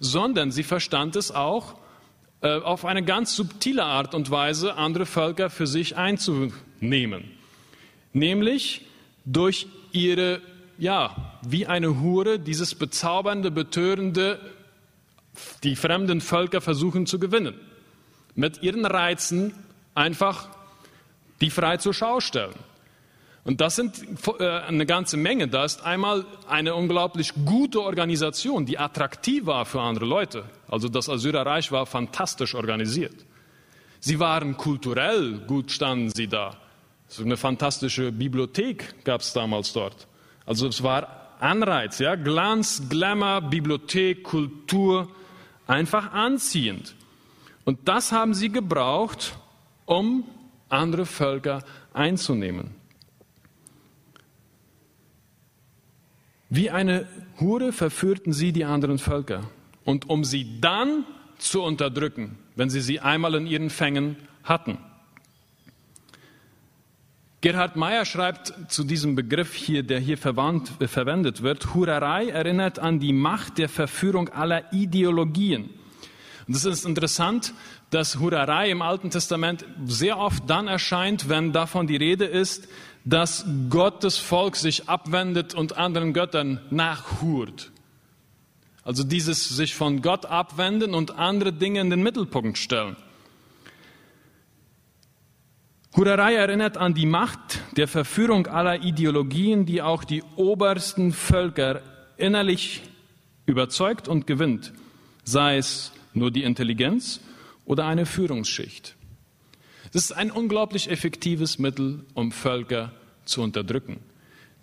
sondern 0.00 0.50
sie 0.50 0.64
verstand 0.64 1.14
es 1.14 1.30
auch, 1.30 1.76
äh, 2.40 2.58
auf 2.58 2.84
eine 2.84 3.04
ganz 3.04 3.36
subtile 3.36 3.84
Art 3.84 4.12
und 4.12 4.28
Weise 4.32 4.74
andere 4.74 5.06
Völker 5.06 5.50
für 5.50 5.68
sich 5.68 5.96
einzunehmen. 5.96 7.37
Nämlich 8.12 8.86
durch 9.24 9.66
ihre, 9.92 10.40
ja, 10.78 11.38
wie 11.42 11.66
eine 11.66 12.00
Hure, 12.00 12.38
dieses 12.38 12.74
bezaubernde, 12.74 13.50
betörende, 13.50 14.40
die 15.62 15.76
fremden 15.76 16.20
Völker 16.20 16.60
versuchen 16.60 17.06
zu 17.06 17.18
gewinnen. 17.18 17.54
Mit 18.34 18.62
ihren 18.62 18.84
Reizen 18.84 19.52
einfach 19.94 20.48
die 21.40 21.50
frei 21.50 21.76
zur 21.76 21.94
Schau 21.94 22.20
stellen. 22.20 22.54
Und 23.44 23.60
das 23.62 23.76
sind 23.76 24.02
äh, 24.40 24.44
eine 24.46 24.84
ganze 24.84 25.16
Menge. 25.16 25.48
Da 25.48 25.64
ist 25.64 25.82
einmal 25.82 26.26
eine 26.48 26.74
unglaublich 26.74 27.32
gute 27.46 27.80
Organisation, 27.80 28.66
die 28.66 28.78
attraktiv 28.78 29.46
war 29.46 29.64
für 29.64 29.80
andere 29.80 30.04
Leute. 30.04 30.44
Also 30.68 30.88
das 30.88 31.08
Assyrerreich 31.08 31.72
war 31.72 31.86
fantastisch 31.86 32.54
organisiert. 32.54 33.14
Sie 34.00 34.20
waren 34.20 34.56
kulturell 34.56 35.38
gut, 35.46 35.70
standen 35.72 36.10
sie 36.10 36.28
da. 36.28 36.56
So 37.08 37.24
eine 37.24 37.38
fantastische 37.38 38.12
Bibliothek 38.12 39.04
gab 39.04 39.22
es 39.22 39.32
damals 39.32 39.72
dort. 39.72 40.06
Also 40.44 40.68
es 40.68 40.82
war 40.82 41.36
Anreiz, 41.40 41.98
ja, 41.98 42.14
Glanz, 42.16 42.82
Glamour, 42.88 43.42
Bibliothek, 43.42 44.22
Kultur, 44.22 45.08
einfach 45.66 46.12
anziehend. 46.12 46.94
Und 47.64 47.88
das 47.88 48.12
haben 48.12 48.34
sie 48.34 48.50
gebraucht, 48.50 49.36
um 49.86 50.24
andere 50.68 51.06
Völker 51.06 51.62
einzunehmen. 51.92 52.70
Wie 56.50 56.70
eine 56.70 57.06
Hure 57.40 57.72
verführten 57.72 58.32
sie 58.32 58.52
die 58.52 58.64
anderen 58.64 58.98
Völker. 58.98 59.50
Und 59.84 60.08
um 60.08 60.24
sie 60.24 60.60
dann 60.60 61.04
zu 61.38 61.62
unterdrücken, 61.62 62.38
wenn 62.56 62.70
sie 62.70 62.80
sie 62.80 63.00
einmal 63.00 63.34
in 63.34 63.46
ihren 63.46 63.70
Fängen 63.70 64.16
hatten. 64.44 64.78
Gerhard 67.40 67.76
Meyer 67.76 68.04
schreibt 68.04 68.52
zu 68.68 68.82
diesem 68.82 69.14
Begriff 69.14 69.54
hier, 69.54 69.84
der 69.84 70.00
hier 70.00 70.18
verwandt, 70.18 70.72
äh, 70.80 70.88
verwendet 70.88 71.42
wird, 71.42 71.72
Hurerei 71.72 72.30
erinnert 72.30 72.80
an 72.80 72.98
die 72.98 73.12
Macht 73.12 73.58
der 73.58 73.68
Verführung 73.68 74.28
aller 74.28 74.72
Ideologien. 74.72 75.70
Und 76.48 76.56
es 76.56 76.64
ist 76.64 76.84
interessant, 76.84 77.54
dass 77.90 78.18
Hurerei 78.18 78.70
im 78.70 78.82
Alten 78.82 79.10
Testament 79.10 79.64
sehr 79.86 80.18
oft 80.18 80.50
dann 80.50 80.66
erscheint, 80.66 81.28
wenn 81.28 81.52
davon 81.52 81.86
die 81.86 81.96
Rede 81.96 82.24
ist, 82.24 82.68
dass 83.04 83.46
Gottes 83.70 84.16
Volk 84.16 84.56
sich 84.56 84.88
abwendet 84.88 85.54
und 85.54 85.76
anderen 85.76 86.14
Göttern 86.14 86.60
nachhurt. 86.70 87.70
Also 88.82 89.04
dieses 89.04 89.48
sich 89.48 89.74
von 89.74 90.02
Gott 90.02 90.26
abwenden 90.26 90.94
und 90.94 91.12
andere 91.12 91.52
Dinge 91.52 91.80
in 91.80 91.90
den 91.90 92.02
Mittelpunkt 92.02 92.58
stellen. 92.58 92.96
Hurerei 95.96 96.34
erinnert 96.34 96.76
an 96.76 96.94
die 96.94 97.06
Macht 97.06 97.60
der 97.76 97.88
Verführung 97.88 98.46
aller 98.46 98.82
Ideologien, 98.82 99.64
die 99.66 99.82
auch 99.82 100.04
die 100.04 100.22
obersten 100.36 101.12
Völker 101.12 101.82
innerlich 102.16 102.82
überzeugt 103.46 104.06
und 104.06 104.26
gewinnt, 104.26 104.72
sei 105.24 105.56
es 105.56 105.92
nur 106.12 106.30
die 106.30 106.42
Intelligenz 106.42 107.20
oder 107.64 107.86
eine 107.86 108.06
Führungsschicht. 108.06 108.96
Das 109.92 110.04
ist 110.04 110.12
ein 110.12 110.30
unglaublich 110.30 110.90
effektives 110.90 111.58
Mittel, 111.58 112.04
um 112.12 112.32
Völker 112.32 112.92
zu 113.24 113.40
unterdrücken. 113.42 114.00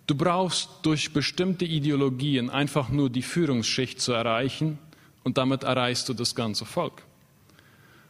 Du 0.06 0.14
brauchst 0.14 0.68
durch 0.82 1.12
bestimmte 1.12 1.64
Ideologien 1.64 2.48
einfach 2.48 2.90
nur 2.90 3.10
die 3.10 3.22
Führungsschicht 3.22 4.00
zu 4.00 4.12
erreichen 4.12 4.78
und 5.24 5.36
damit 5.36 5.64
erreichst 5.64 6.08
du 6.08 6.14
das 6.14 6.36
ganze 6.36 6.64
Volk. 6.64 7.02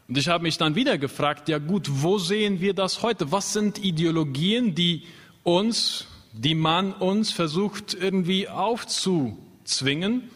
Und 0.08 0.16
ich 0.18 0.28
habe 0.28 0.42
mich 0.42 0.56
dann 0.56 0.74
wieder 0.74 0.98
gefragt, 0.98 1.48
ja 1.48 1.58
gut, 1.58 1.88
wo 1.90 2.18
sehen 2.18 2.60
wir 2.60 2.74
das 2.74 3.02
heute? 3.02 3.32
Was 3.32 3.52
sind 3.52 3.82
Ideologien, 3.82 4.74
die 4.74 5.02
uns, 5.42 6.06
die 6.32 6.54
man 6.54 6.92
uns 6.92 7.32
versucht 7.32 7.94
irgendwie 7.94 8.48
aufzuzwingen, 8.48 10.30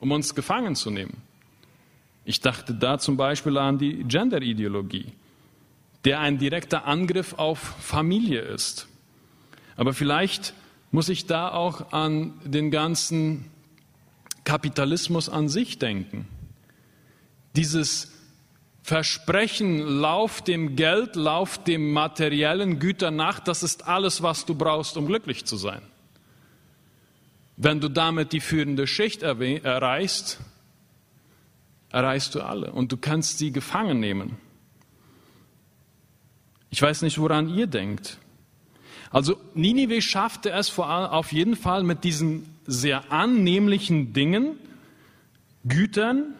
um 0.00 0.10
uns 0.10 0.34
gefangen 0.34 0.74
zu 0.74 0.90
nehmen? 0.90 1.22
Ich 2.24 2.40
dachte 2.40 2.74
da 2.74 2.98
zum 2.98 3.16
Beispiel 3.16 3.56
an 3.58 3.78
die 3.78 4.04
Gender-Ideologie, 4.04 5.12
der 6.04 6.20
ein 6.20 6.38
direkter 6.38 6.84
Angriff 6.86 7.34
auf 7.34 7.58
Familie 7.58 8.40
ist. 8.40 8.88
Aber 9.76 9.94
vielleicht 9.94 10.54
muss 10.90 11.08
ich 11.08 11.26
da 11.26 11.50
auch 11.50 11.92
an 11.92 12.34
den 12.44 12.70
ganzen 12.70 13.46
Kapitalismus 14.44 15.28
an 15.28 15.48
sich 15.48 15.78
denken. 15.78 16.26
Dieses 17.54 18.12
Versprechen, 18.82 19.78
lauf 19.78 20.42
dem 20.42 20.74
Geld, 20.74 21.14
lauf 21.14 21.62
dem 21.62 21.92
materiellen 21.92 22.80
Güter 22.80 23.12
nach, 23.12 23.38
das 23.38 23.62
ist 23.62 23.86
alles, 23.86 24.22
was 24.22 24.44
du 24.44 24.56
brauchst, 24.56 24.96
um 24.96 25.06
glücklich 25.06 25.44
zu 25.44 25.56
sein. 25.56 25.82
Wenn 27.56 27.80
du 27.80 27.88
damit 27.88 28.32
die 28.32 28.40
führende 28.40 28.88
Schicht 28.88 29.22
erreichst, 29.22 30.40
erreichst 31.90 32.34
du 32.34 32.40
alle 32.40 32.72
und 32.72 32.90
du 32.90 32.96
kannst 32.96 33.38
sie 33.38 33.52
gefangen 33.52 34.00
nehmen. 34.00 34.36
Ich 36.70 36.82
weiß 36.82 37.02
nicht, 37.02 37.18
woran 37.18 37.54
ihr 37.54 37.68
denkt. 37.68 38.18
Also 39.10 39.36
Ninive 39.54 40.00
schaffte 40.00 40.50
es 40.50 40.70
vor 40.70 40.88
allem 40.88 41.10
auf 41.10 41.32
jeden 41.32 41.54
Fall 41.54 41.84
mit 41.84 42.02
diesen 42.02 42.46
sehr 42.66 43.12
annehmlichen 43.12 44.14
Dingen, 44.14 44.56
Gütern, 45.64 46.34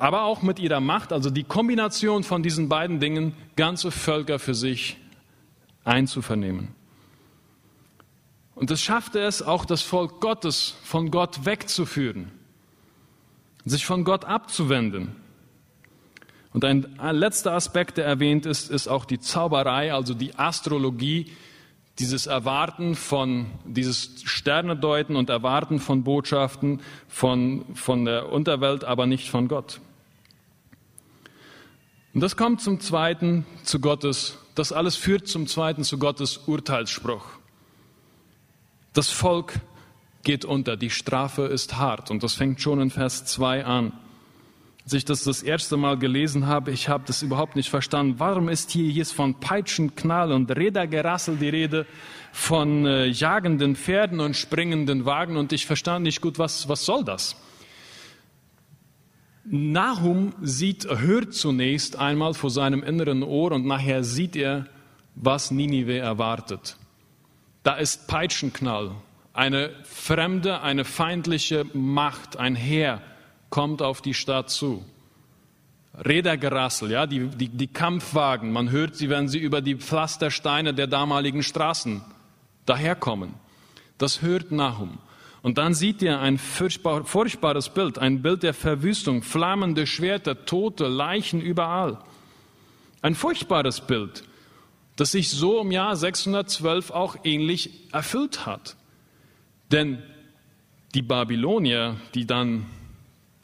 aber 0.00 0.22
auch 0.22 0.40
mit 0.40 0.58
ihrer 0.58 0.80
Macht, 0.80 1.12
also 1.12 1.28
die 1.28 1.44
Kombination 1.44 2.24
von 2.24 2.42
diesen 2.42 2.70
beiden 2.70 3.00
Dingen, 3.00 3.34
ganze 3.54 3.90
Völker 3.90 4.38
für 4.38 4.54
sich 4.54 4.96
einzuvernehmen. 5.84 6.68
Und 8.54 8.70
es 8.70 8.80
schaffte 8.80 9.20
es 9.20 9.42
auch, 9.42 9.66
das 9.66 9.82
Volk 9.82 10.20
Gottes 10.20 10.74
von 10.84 11.10
Gott 11.10 11.44
wegzuführen, 11.44 12.32
sich 13.66 13.84
von 13.84 14.04
Gott 14.04 14.24
abzuwenden. 14.24 15.16
Und 16.54 16.64
ein 16.64 16.86
letzter 17.10 17.52
Aspekt, 17.52 17.98
der 17.98 18.06
erwähnt 18.06 18.46
ist, 18.46 18.70
ist 18.70 18.88
auch 18.88 19.04
die 19.04 19.20
Zauberei, 19.20 19.92
also 19.92 20.14
die 20.14 20.34
Astrologie, 20.34 21.30
dieses 21.98 22.26
Erwarten 22.26 22.94
von, 22.94 23.50
dieses 23.66 24.22
Sternedeuten 24.24 25.16
und 25.16 25.28
Erwarten 25.28 25.78
von 25.78 26.04
Botschaften 26.04 26.80
von, 27.06 27.66
von 27.74 28.06
der 28.06 28.32
Unterwelt, 28.32 28.84
aber 28.84 29.06
nicht 29.06 29.28
von 29.28 29.46
Gott. 29.46 29.80
Und 32.12 32.20
das 32.20 32.36
kommt 32.36 32.60
zum 32.60 32.80
Zweiten 32.80 33.46
zu 33.62 33.80
Gottes, 33.80 34.38
das 34.54 34.72
alles 34.72 34.96
führt 34.96 35.28
zum 35.28 35.46
Zweiten 35.46 35.84
zu 35.84 35.98
Gottes 35.98 36.38
Urteilsspruch. 36.38 37.24
Das 38.92 39.10
Volk 39.10 39.60
geht 40.24 40.44
unter, 40.44 40.76
die 40.76 40.90
Strafe 40.90 41.42
ist 41.42 41.76
hart 41.76 42.10
und 42.10 42.22
das 42.22 42.34
fängt 42.34 42.60
schon 42.60 42.80
in 42.80 42.90
Vers 42.90 43.24
2 43.26 43.64
an. 43.64 43.92
Als 44.84 44.94
ich 44.94 45.04
das 45.04 45.22
das 45.22 45.44
erste 45.44 45.76
Mal 45.76 45.98
gelesen 45.98 46.46
habe, 46.46 46.72
ich 46.72 46.88
habe 46.88 47.04
das 47.06 47.22
überhaupt 47.22 47.54
nicht 47.54 47.70
verstanden. 47.70 48.16
Warum 48.18 48.48
ist 48.48 48.72
hier 48.72 48.88
jetzt 48.88 49.12
von 49.12 49.38
Peitschenknall 49.38 50.32
und 50.32 50.50
Rädergerassel 50.50 51.36
die 51.36 51.48
Rede, 51.48 51.86
von 52.32 52.86
äh, 52.86 53.06
jagenden 53.06 53.76
Pferden 53.76 54.18
und 54.18 54.34
springenden 54.36 55.04
Wagen? 55.04 55.36
Und 55.36 55.52
ich 55.52 55.66
verstand 55.66 56.02
nicht 56.04 56.20
gut, 56.20 56.40
was, 56.40 56.68
was 56.68 56.84
soll 56.84 57.04
das? 57.04 57.36
Nahum 59.50 60.32
sieht, 60.40 60.86
hört 60.88 61.34
zunächst 61.34 61.96
einmal 61.96 62.34
vor 62.34 62.50
seinem 62.50 62.82
inneren 62.82 63.22
Ohr 63.22 63.52
und 63.52 63.66
nachher 63.66 64.04
sieht 64.04 64.36
er, 64.36 64.66
was 65.14 65.50
Ninive 65.50 65.98
erwartet. 65.98 66.76
Da 67.62 67.74
ist 67.74 68.06
Peitschenknall, 68.06 68.92
eine 69.32 69.70
fremde, 69.82 70.62
eine 70.62 70.84
feindliche 70.84 71.66
Macht, 71.72 72.36
ein 72.36 72.54
Heer, 72.54 73.02
kommt 73.50 73.82
auf 73.82 74.00
die 74.00 74.14
Stadt 74.14 74.50
zu. 74.50 74.84
Rädergerassel, 75.94 76.92
ja, 76.92 77.06
die, 77.06 77.26
die, 77.28 77.48
die 77.48 77.66
Kampfwagen, 77.66 78.52
man 78.52 78.70
hört 78.70 78.94
sie, 78.94 79.10
wenn 79.10 79.28
sie 79.28 79.38
über 79.38 79.60
die 79.60 79.74
Pflastersteine 79.74 80.72
der 80.72 80.86
damaligen 80.86 81.42
Straßen 81.42 82.02
daherkommen. 82.64 83.34
Das 83.98 84.22
hört 84.22 84.52
Nahum. 84.52 84.98
Und 85.42 85.58
dann 85.58 85.72
sieht 85.72 86.02
er 86.02 86.20
ein 86.20 86.38
furchtbar, 86.38 87.04
furchtbares 87.04 87.70
Bild, 87.70 87.98
ein 87.98 88.20
Bild 88.20 88.42
der 88.42 88.54
Verwüstung, 88.54 89.22
flammende 89.22 89.86
Schwerter, 89.86 90.44
Tote, 90.44 90.86
Leichen 90.86 91.40
überall. 91.40 91.98
Ein 93.00 93.14
furchtbares 93.14 93.80
Bild, 93.80 94.24
das 94.96 95.12
sich 95.12 95.30
so 95.30 95.62
im 95.62 95.70
Jahr 95.70 95.96
612 95.96 96.90
auch 96.90 97.16
ähnlich 97.24 97.70
erfüllt 97.92 98.44
hat. 98.44 98.76
Denn 99.72 100.02
die 100.94 101.02
Babylonier, 101.02 101.96
die 102.14 102.26
dann 102.26 102.66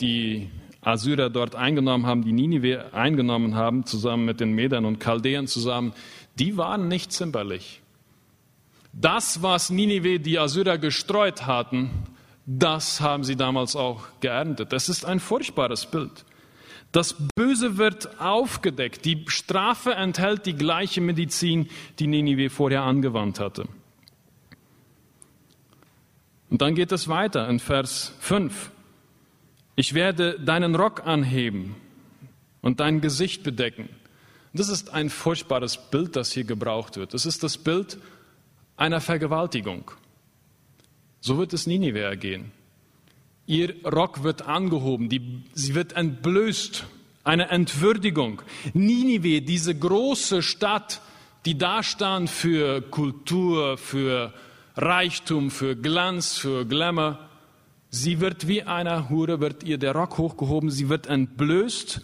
die 0.01 0.51
Assyrer 0.83 1.31
dort 1.31 1.55
eingenommen 1.55 2.07
haben, 2.07 2.23
die 2.23 2.33
Ninive 2.33 2.93
eingenommen 2.93 3.55
haben, 3.55 3.87
zusammen 3.87 4.25
mit 4.25 4.41
den 4.41 4.53
Medern 4.53 4.85
und 4.85 5.01
Chaldäern 5.01 5.47
zusammen, 5.47 5.95
die 6.39 6.59
waren 6.59 6.89
nicht 6.89 7.13
zimperlich. 7.13 7.81
Das, 8.99 9.43
was 9.43 9.69
Ninive 9.69 10.19
die 10.19 10.39
Assyrer 10.39 10.79
gestreut 10.79 11.47
hatten, 11.47 11.91
das 12.47 13.03
haben 13.03 13.25
sie 13.25 13.37
damals 13.37 13.77
auch 13.77 14.05
geerntet. 14.21 14.73
Das 14.73 14.89
ist 14.89 15.05
ein 15.05 15.21
furchtbares 15.21 15.85
Bild. 15.85 16.25
Das 16.93 17.15
Böse 17.35 17.77
wird 17.77 18.21
aufgedeckt. 18.21 19.05
Die 19.05 19.25
Strafe 19.27 19.95
enthält 19.95 20.47
die 20.47 20.55
gleiche 20.55 21.03
Medizin, 21.03 21.69
die 21.99 22.07
Ninive 22.07 22.49
vorher 22.49 22.85
angewandt 22.85 23.39
hatte. 23.39 23.69
Und 26.49 26.63
dann 26.63 26.75
geht 26.75 26.91
es 26.93 27.09
weiter 27.09 27.49
in 27.51 27.59
Vers 27.59 28.15
5. 28.21 28.71
Ich 29.75 29.93
werde 29.93 30.41
deinen 30.41 30.75
Rock 30.75 31.07
anheben 31.07 31.75
und 32.63 32.81
dein 32.81 33.03
Gesicht 33.03 33.43
bedecken. 33.43 33.91
Das 34.55 34.71
ist 34.71 34.95
ein 34.95 35.11
furchtbares 35.11 35.77
Bild, 35.91 36.17
das 36.17 36.33
hier 36.33 36.45
gebraucht 36.45 36.97
wird. 36.97 37.13
Das 37.13 37.27
ist 37.27 37.43
das 37.43 37.59
Bild 37.59 37.99
einer 38.77 39.01
Vergewaltigung. 39.01 39.91
So 41.21 41.39
wird 41.39 41.53
es 41.53 41.67
Ninive 41.67 42.01
ergehen. 42.01 42.53
Ihr 43.47 43.75
Rock 43.85 44.23
wird 44.23 44.43
angehoben, 44.43 45.09
die, 45.09 45.43
sie 45.55 45.75
wird 45.75 45.93
entblößt, 45.93 46.85
eine 47.25 47.49
Entwürdigung. 47.49 48.43
Ninive, 48.75 49.43
diese 49.43 49.75
große 49.75 50.43
Stadt, 50.43 51.01
die 51.45 51.59
da 51.59 51.83
stand 51.83 52.31
für 52.31 52.83
Kultur, 52.83 53.79
für 53.79 54.33
Reichtum, 54.77 55.51
für 55.51 55.77
Glanz, 55.77 56.37
für 56.37 56.67
Glamour. 56.67 57.19
Sie 57.89 58.21
wird 58.21 58.47
wie 58.47 58.63
einer 58.63 59.09
Hure, 59.09 59.41
wird 59.41 59.65
ihr 59.65 59.79
der 59.79 59.93
Rock 59.93 60.19
hochgehoben, 60.19 60.71
sie 60.71 60.89
wird 60.89 61.07
entblößt, 61.07 62.03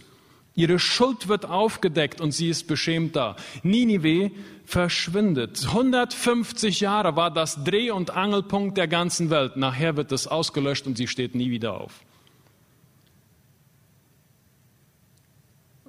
ihre 0.55 0.79
Schuld 0.79 1.27
wird 1.27 1.45
aufgedeckt 1.45 2.21
und 2.21 2.31
sie 2.31 2.49
ist 2.49 2.67
beschämt 2.67 3.15
da. 3.15 3.35
Ninive 3.63 4.31
verschwindet. 4.65 5.65
150 5.67 6.79
Jahre 6.79 7.15
war 7.15 7.31
das 7.31 7.63
Dreh- 7.63 7.91
und 7.91 8.11
Angelpunkt 8.11 8.77
der 8.77 8.87
ganzen 8.87 9.29
Welt. 9.29 9.57
Nachher 9.57 9.97
wird 9.97 10.11
es 10.11 10.27
ausgelöscht 10.27 10.87
und 10.87 10.97
sie 10.97 11.07
steht 11.07 11.35
nie 11.35 11.49
wieder 11.49 11.79
auf. 11.79 12.01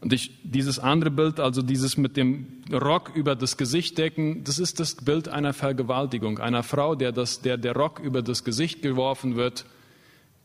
Und 0.05 0.13
ich, 0.13 0.33
dieses 0.43 0.79
andere 0.79 1.11
Bild, 1.11 1.41
also 1.41 1.63
dieses 1.63 1.97
mit 1.97 2.19
dem 2.19 2.63
Rock 2.71 3.13
über 3.15 3.35
das 3.35 3.57
Gesicht 3.57 3.97
decken, 3.97 4.45
das 4.45 4.59
ist 4.59 4.79
das 4.79 4.97
Bild 4.97 5.29
einer 5.29 5.55
Vergewaltigung, 5.55 6.39
einer 6.39 6.63
Frau, 6.63 6.95
der, 6.95 7.11
das, 7.11 7.41
der 7.41 7.57
der 7.57 7.75
Rock 7.75 8.01
über 8.01 8.21
das 8.21 8.45
Gesicht 8.45 8.83
geworfen 8.83 9.37
wird, 9.37 9.65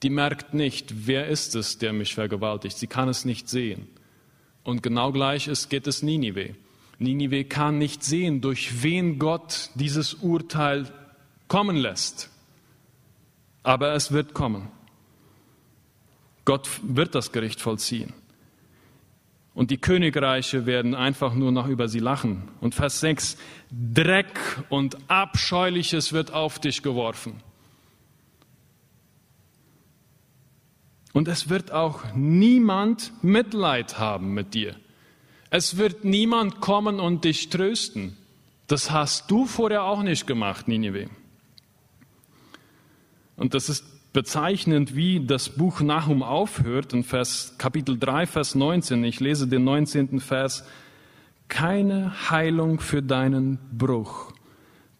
die 0.02 0.10
merkt 0.10 0.54
nicht, 0.54 1.08
wer 1.08 1.28
ist 1.28 1.56
es, 1.56 1.78
der 1.78 1.92
mich 1.92 2.16
vergewaltigt. 2.16 2.78
Sie 2.78 2.88
kann 2.88 3.10
es 3.10 3.26
nicht 3.26 3.50
sehen. 3.50 3.90
Und 4.64 4.84
genau 4.84 5.12
gleich 5.12 5.48
ist, 5.48 5.70
geht 5.70 5.88
es 5.88 6.04
Ninive. 6.04 6.56
Ninive 6.98 7.46
kann 7.46 7.78
nicht 7.78 8.04
sehen, 8.04 8.42
durch 8.42 8.84
wen 8.84 9.20
Gott 9.20 9.70
dieses 9.76 10.16
Urteil 10.16 10.92
kommen 11.48 11.78
lässt. 11.78 12.30
Aber 13.64 13.94
es 13.94 14.12
wird 14.12 14.34
kommen. 14.34 14.68
Gott 16.46 16.70
wird 16.84 17.16
das 17.16 17.32
Gericht 17.32 17.62
vollziehen. 17.62 18.14
Und 19.54 19.72
die 19.72 19.78
Königreiche 19.78 20.66
werden 20.66 20.96
einfach 20.96 21.34
nur 21.34 21.52
noch 21.52 21.68
über 21.68 21.88
sie 21.88 22.00
lachen. 22.00 22.48
Und 22.62 22.76
Vers 22.76 23.02
6, 23.02 23.38
Dreck 23.72 24.40
und 24.70 24.98
Abscheuliches 25.10 26.14
wird 26.14 26.32
auf 26.32 26.60
dich 26.60 26.82
geworfen. 26.82 27.42
Und 31.14 31.28
es 31.28 31.50
wird 31.50 31.72
auch 31.72 32.04
niemand 32.16 33.12
Mitleid 33.24 33.98
haben 33.98 34.34
mit 34.34 34.54
dir. 34.54 34.76
Es 35.50 35.78
wird 35.78 36.04
niemand 36.04 36.62
kommen 36.62 37.00
und 37.00 37.26
dich 37.26 37.50
trösten. 37.50 38.16
Das 38.68 38.92
hast 38.92 39.32
du 39.32 39.46
vorher 39.46 39.84
auch 39.84 40.04
nicht 40.04 40.28
gemacht, 40.28 40.68
Ninive. 40.68 41.10
Und 43.36 43.56
das 43.56 43.70
ist 43.70 44.14
bezeichnend, 44.14 44.96
wie 44.96 45.26
das 45.26 45.50
Buch 45.50 45.82
Nahum 45.82 46.22
aufhört, 46.22 46.94
in 46.94 47.04
Vers, 47.04 47.56
Kapitel 47.58 47.98
3, 47.98 48.28
Vers 48.28 48.54
19. 48.54 49.04
Ich 49.04 49.20
lese 49.20 49.48
den 49.48 49.64
19. 49.64 50.20
Vers. 50.20 50.66
Keine 51.48 52.30
Heilung 52.30 52.80
für 52.80 53.02
deinen 53.02 53.58
Bruch. 53.72 54.34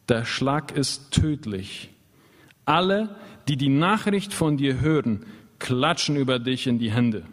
Der 0.08 0.26
Schlag 0.26 0.72
ist 0.72 1.12
tödlich. 1.12 1.90
Alle, 2.66 3.16
die 3.48 3.58
die 3.58 3.70
Nachricht 3.70 4.34
von 4.34 4.58
dir 4.58 4.80
hören, 4.80 5.26
klatschen 5.60 6.16
über 6.16 6.40
dich 6.40 6.68
in 6.68 6.80
die 6.80 6.92
Hände. 6.92 7.24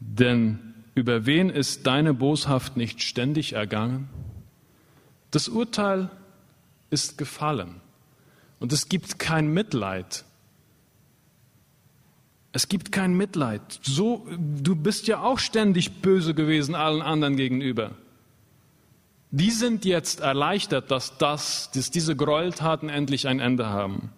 Denn 0.00 0.74
über 0.94 1.26
wen 1.26 1.50
ist 1.50 1.86
deine 1.86 2.14
Boshaft 2.14 2.76
nicht 2.76 3.02
ständig 3.02 3.52
ergangen? 3.52 4.08
Das 5.30 5.48
Urteil 5.48 6.10
ist 6.90 7.18
gefallen 7.18 7.80
und 8.58 8.72
es 8.72 8.88
gibt 8.88 9.18
kein 9.18 9.52
Mitleid 9.52 10.24
es 12.52 12.68
gibt 12.68 12.90
kein 12.90 13.14
Mitleid. 13.14 13.62
So, 13.82 14.26
du 14.38 14.74
bist 14.74 15.06
ja 15.06 15.22
auch 15.22 15.38
ständig 15.38 16.02
böse 16.02 16.34
gewesen 16.34 16.74
allen 16.74 17.02
anderen 17.02 17.36
gegenüber. 17.36 17.92
Die 19.30 19.52
sind 19.52 19.84
jetzt 19.84 20.20
erleichtert, 20.20 20.90
dass, 20.90 21.16
das, 21.18 21.70
dass 21.70 21.92
diese 21.92 22.16
Gräueltaten 22.16 22.88
endlich 22.88 23.28
ein 23.28 23.38
Ende 23.38 23.68
haben. 23.68 24.10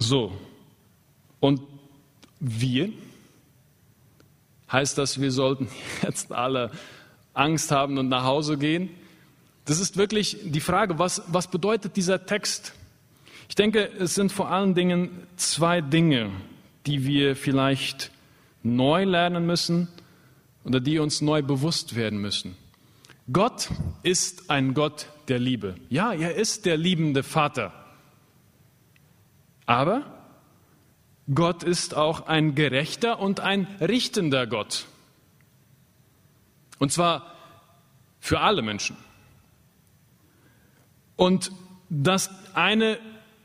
So. 0.00 0.32
Und 1.38 1.60
wir? 2.40 2.90
Heißt 4.72 4.98
das, 4.98 5.20
wir 5.20 5.30
sollten 5.30 5.68
jetzt 6.02 6.32
alle 6.32 6.72
Angst 7.34 7.70
haben 7.70 7.98
und 7.98 8.08
nach 8.08 8.24
Hause 8.24 8.58
gehen? 8.58 8.90
Das 9.66 9.78
ist 9.78 9.96
wirklich 9.96 10.38
die 10.42 10.60
Frage, 10.60 10.98
was, 10.98 11.22
was 11.28 11.48
bedeutet 11.48 11.96
dieser 11.96 12.26
Text? 12.26 12.72
Ich 13.48 13.54
denke, 13.54 13.88
es 13.98 14.14
sind 14.14 14.32
vor 14.32 14.50
allen 14.50 14.74
Dingen 14.74 15.10
zwei 15.36 15.80
Dinge, 15.80 16.30
die 16.86 17.04
wir 17.04 17.36
vielleicht 17.36 18.10
neu 18.62 19.04
lernen 19.04 19.46
müssen 19.46 19.88
oder 20.64 20.80
die 20.80 20.98
uns 20.98 21.20
neu 21.20 21.42
bewusst 21.42 21.94
werden 21.94 22.20
müssen. 22.20 22.56
Gott 23.32 23.68
ist 24.02 24.50
ein 24.50 24.74
Gott 24.74 25.06
der 25.28 25.38
Liebe. 25.38 25.74
Ja, 25.88 26.12
er 26.12 26.34
ist 26.34 26.66
der 26.66 26.76
liebende 26.76 27.22
Vater. 27.22 27.72
Aber 29.70 30.02
Gott 31.32 31.62
ist 31.62 31.94
auch 31.94 32.26
ein 32.26 32.56
gerechter 32.56 33.20
und 33.20 33.38
ein 33.38 33.68
richtender 33.80 34.48
Gott. 34.48 34.86
Und 36.80 36.90
zwar 36.90 37.36
für 38.18 38.40
alle 38.40 38.62
Menschen. 38.62 38.96
Und 41.14 41.52
das 41.88 42.30
eine 42.54 42.98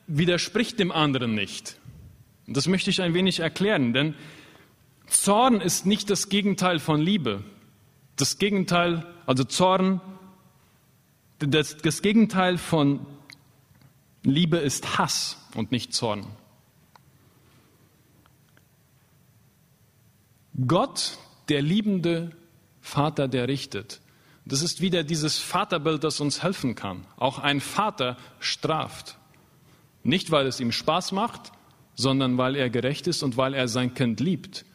widerspricht 0.08 0.80
dem 0.80 0.92
anderen 0.92 1.36
nicht. 1.36 1.78
Und 2.48 2.58
das 2.58 2.68
möchte 2.68 2.90
ich 2.90 3.04
ein 3.04 3.14
wenig 3.14 3.42
erklären, 3.42 3.94
denn 3.94 4.16
Zorn 5.06 5.62
ist 5.62 5.86
nicht 5.86 6.10
das 6.10 6.30
Gegenteil 6.30 6.80
von 6.80 7.00
Liebe. 7.00 7.44
Das 8.16 8.40
Gegenteil, 8.40 9.06
also 9.28 9.44
Zorn, 9.44 10.02
das, 11.38 11.78
das 11.78 12.02
Gegenteil 12.02 12.58
von 12.58 13.06
Liebe 14.24 14.58
ist 14.58 14.98
Hass 14.98 15.45
und 15.56 15.72
nicht 15.72 15.94
Zorn. 15.94 16.26
Gott, 20.68 21.18
der 21.50 21.62
liebende 21.62 22.32
Vater, 22.82 23.28
der 23.28 23.48
richtet. 23.48 24.02
Das 24.46 24.62
ist 24.62 24.80
wieder 24.80 25.04
dieses 25.04 25.39
Vaterbild, 25.39 26.04
das 26.04 26.22
uns 26.22 26.44
helfen 26.44 26.76
kann. 26.76 27.06
Auch 27.18 27.39
ein 27.39 27.60
Vater 27.60 28.15
straft. 28.39 29.18
Nicht, 30.04 30.30
weil 30.32 30.46
es 30.46 30.60
ihm 30.60 30.72
Spaß 30.72 31.12
macht, 31.13 31.52
sondern 31.96 32.38
weil 32.38 32.56
er 32.56 32.70
gerecht 32.70 33.08
ist 33.08 33.24
und 33.24 33.38
weil 33.38 33.54
er 33.54 33.68
sein 33.68 33.94
Kind 33.96 34.20
liebt 34.20 34.65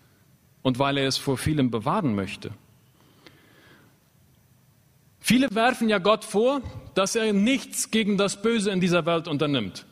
und 0.62 0.78
weil 0.78 0.98
er 0.98 1.06
es 1.06 1.18
vor 1.18 1.38
vielem 1.38 1.70
bewahren 1.70 2.14
möchte. 2.14 2.50
Viele 5.20 5.54
werfen 5.54 5.88
ja 5.88 5.98
Gott 5.98 6.24
vor, 6.24 6.62
dass 6.94 7.14
er 7.14 7.32
nichts 7.32 7.90
gegen 7.90 8.16
das 8.16 8.42
Böse 8.42 8.70
in 8.70 8.80
dieser 8.80 9.06
Welt 9.06 9.28
unternimmt. 9.28 9.86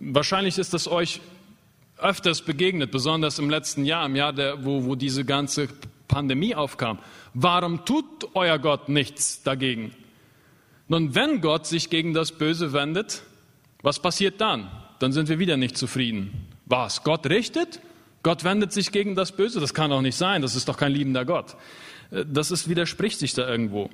Wahrscheinlich 0.00 0.58
ist 0.58 0.74
es 0.74 0.88
euch 0.88 1.20
öfters 1.98 2.42
begegnet, 2.42 2.90
besonders 2.92 3.38
im 3.38 3.50
letzten 3.50 3.84
Jahr, 3.84 4.06
im 4.06 4.14
Jahr, 4.16 4.32
der, 4.32 4.64
wo, 4.64 4.84
wo 4.84 4.94
diese 4.94 5.24
ganze 5.24 5.68
Pandemie 6.06 6.54
aufkam. 6.54 6.98
Warum 7.34 7.84
tut 7.84 8.04
euer 8.34 8.58
Gott 8.58 8.88
nichts 8.88 9.42
dagegen? 9.42 9.92
Nun, 10.86 11.14
wenn 11.14 11.40
Gott 11.40 11.66
sich 11.66 11.90
gegen 11.90 12.14
das 12.14 12.32
Böse 12.32 12.72
wendet, 12.72 13.22
was 13.82 14.00
passiert 14.00 14.40
dann? 14.40 14.70
Dann 15.00 15.12
sind 15.12 15.28
wir 15.28 15.38
wieder 15.38 15.56
nicht 15.56 15.76
zufrieden. 15.76 16.46
Was? 16.66 17.02
Gott 17.02 17.26
richtet? 17.26 17.80
Gott 18.22 18.44
wendet 18.44 18.72
sich 18.72 18.92
gegen 18.92 19.14
das 19.14 19.32
Böse. 19.32 19.60
Das 19.60 19.74
kann 19.74 19.90
doch 19.90 20.02
nicht 20.02 20.16
sein. 20.16 20.42
Das 20.42 20.54
ist 20.54 20.68
doch 20.68 20.76
kein 20.76 20.92
liebender 20.92 21.24
Gott. 21.24 21.56
Äh, 22.10 22.24
das 22.26 22.50
ist, 22.50 22.68
widerspricht 22.68 23.18
sich 23.18 23.34
da 23.34 23.48
irgendwo. 23.48 23.90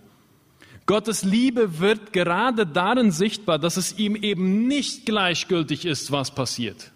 Gottes 0.87 1.23
Liebe 1.23 1.79
wird 1.81 2.13
gerade 2.13 2.67
darin 2.67 3.11
sichtbar, 3.11 3.59
dass 3.59 3.77
es 3.77 3.99
ihm 3.99 4.17
eben 4.17 4.67
nicht 4.67 5.07
gleichgültig 5.07 5.87
ist, 5.87 6.13
was 6.13 6.35
passiert. 6.35 6.91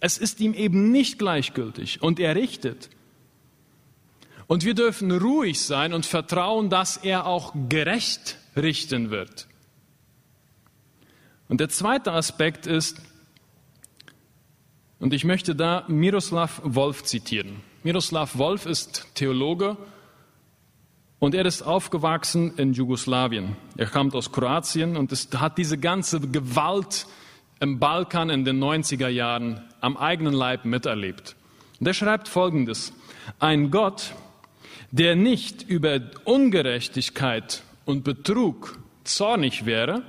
Es 0.00 0.18
ist 0.18 0.40
ihm 0.40 0.52
eben 0.52 0.92
nicht 0.92 1.18
gleichgültig 1.18 2.02
und 2.02 2.20
er 2.20 2.34
richtet. 2.34 2.90
Und 4.46 4.64
wir 4.64 4.74
dürfen 4.74 5.10
ruhig 5.10 5.62
sein 5.62 5.94
und 5.94 6.04
vertrauen, 6.04 6.68
dass 6.68 6.98
er 6.98 7.26
auch 7.26 7.54
gerecht 7.70 8.36
richten 8.54 9.10
wird. 9.10 9.46
Und 11.48 11.60
der 11.60 11.70
zweite 11.70 12.12
Aspekt 12.12 12.66
ist, 12.66 13.00
und 14.98 15.14
ich 15.14 15.24
möchte 15.24 15.54
da 15.54 15.84
Miroslav 15.88 16.60
Wolf 16.64 17.04
zitieren. 17.04 17.62
Miroslav 17.82 18.36
Wolf 18.36 18.66
ist 18.66 19.06
Theologe 19.14 19.76
und 21.24 21.34
er 21.34 21.46
ist 21.46 21.62
aufgewachsen 21.62 22.52
in 22.58 22.74
Jugoslawien. 22.74 23.56
Er 23.78 23.86
kommt 23.86 24.14
aus 24.14 24.30
Kroatien 24.30 24.94
und 24.94 25.10
hat 25.40 25.56
diese 25.56 25.78
ganze 25.78 26.20
Gewalt 26.20 27.06
im 27.60 27.78
Balkan 27.78 28.28
in 28.28 28.44
den 28.44 28.62
90er 28.62 29.08
Jahren 29.08 29.62
am 29.80 29.96
eigenen 29.96 30.34
Leib 30.34 30.66
miterlebt. 30.66 31.34
Und 31.80 31.86
er 31.86 31.94
schreibt 31.94 32.28
Folgendes. 32.28 32.92
Ein 33.38 33.70
Gott, 33.70 34.12
der 34.90 35.16
nicht 35.16 35.62
über 35.62 35.98
Ungerechtigkeit 36.24 37.62
und 37.86 38.04
Betrug 38.04 38.78
zornig 39.04 39.64
wäre 39.64 40.02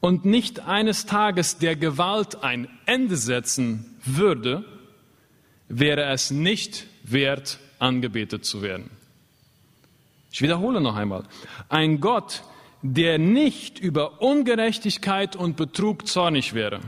und 0.00 0.24
nicht 0.24 0.66
eines 0.66 1.06
Tages 1.06 1.58
der 1.58 1.76
Gewalt 1.76 2.42
ein 2.42 2.66
Ende 2.84 3.16
setzen 3.16 3.94
würde, 4.04 4.64
wäre 5.68 6.06
es 6.06 6.32
nicht 6.32 6.88
wert, 7.04 7.60
angebetet 7.78 8.44
zu 8.44 8.60
werden. 8.60 8.90
Ich 10.34 10.42
wiederhole 10.42 10.80
noch 10.80 10.96
einmal. 10.96 11.22
Ein 11.68 12.00
Gott, 12.00 12.42
der 12.82 13.18
nicht 13.18 13.78
über 13.78 14.20
Ungerechtigkeit 14.20 15.36
und 15.36 15.56
Betrug 15.56 16.08
zornig 16.08 16.54
wäre 16.54 16.80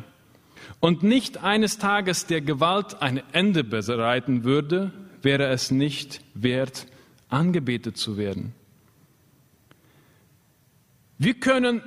und 0.81 1.05
nicht 1.05 1.45
eines 1.45 1.79
Tages 1.79 2.27
der 2.27 2.41
Gewalt 2.41 3.01
ein 3.01 3.23
Ende 3.31 3.63
bereiten 3.63 4.43
würde, 4.43 4.91
wäre 5.23 5.47
es 5.47 5.71
nicht 5.71 6.23
wert, 6.35 6.89
angebetet 7.29 7.97
zu 7.97 8.17
werden. 8.17 8.53
Wir 11.17 11.35
können 11.35 11.83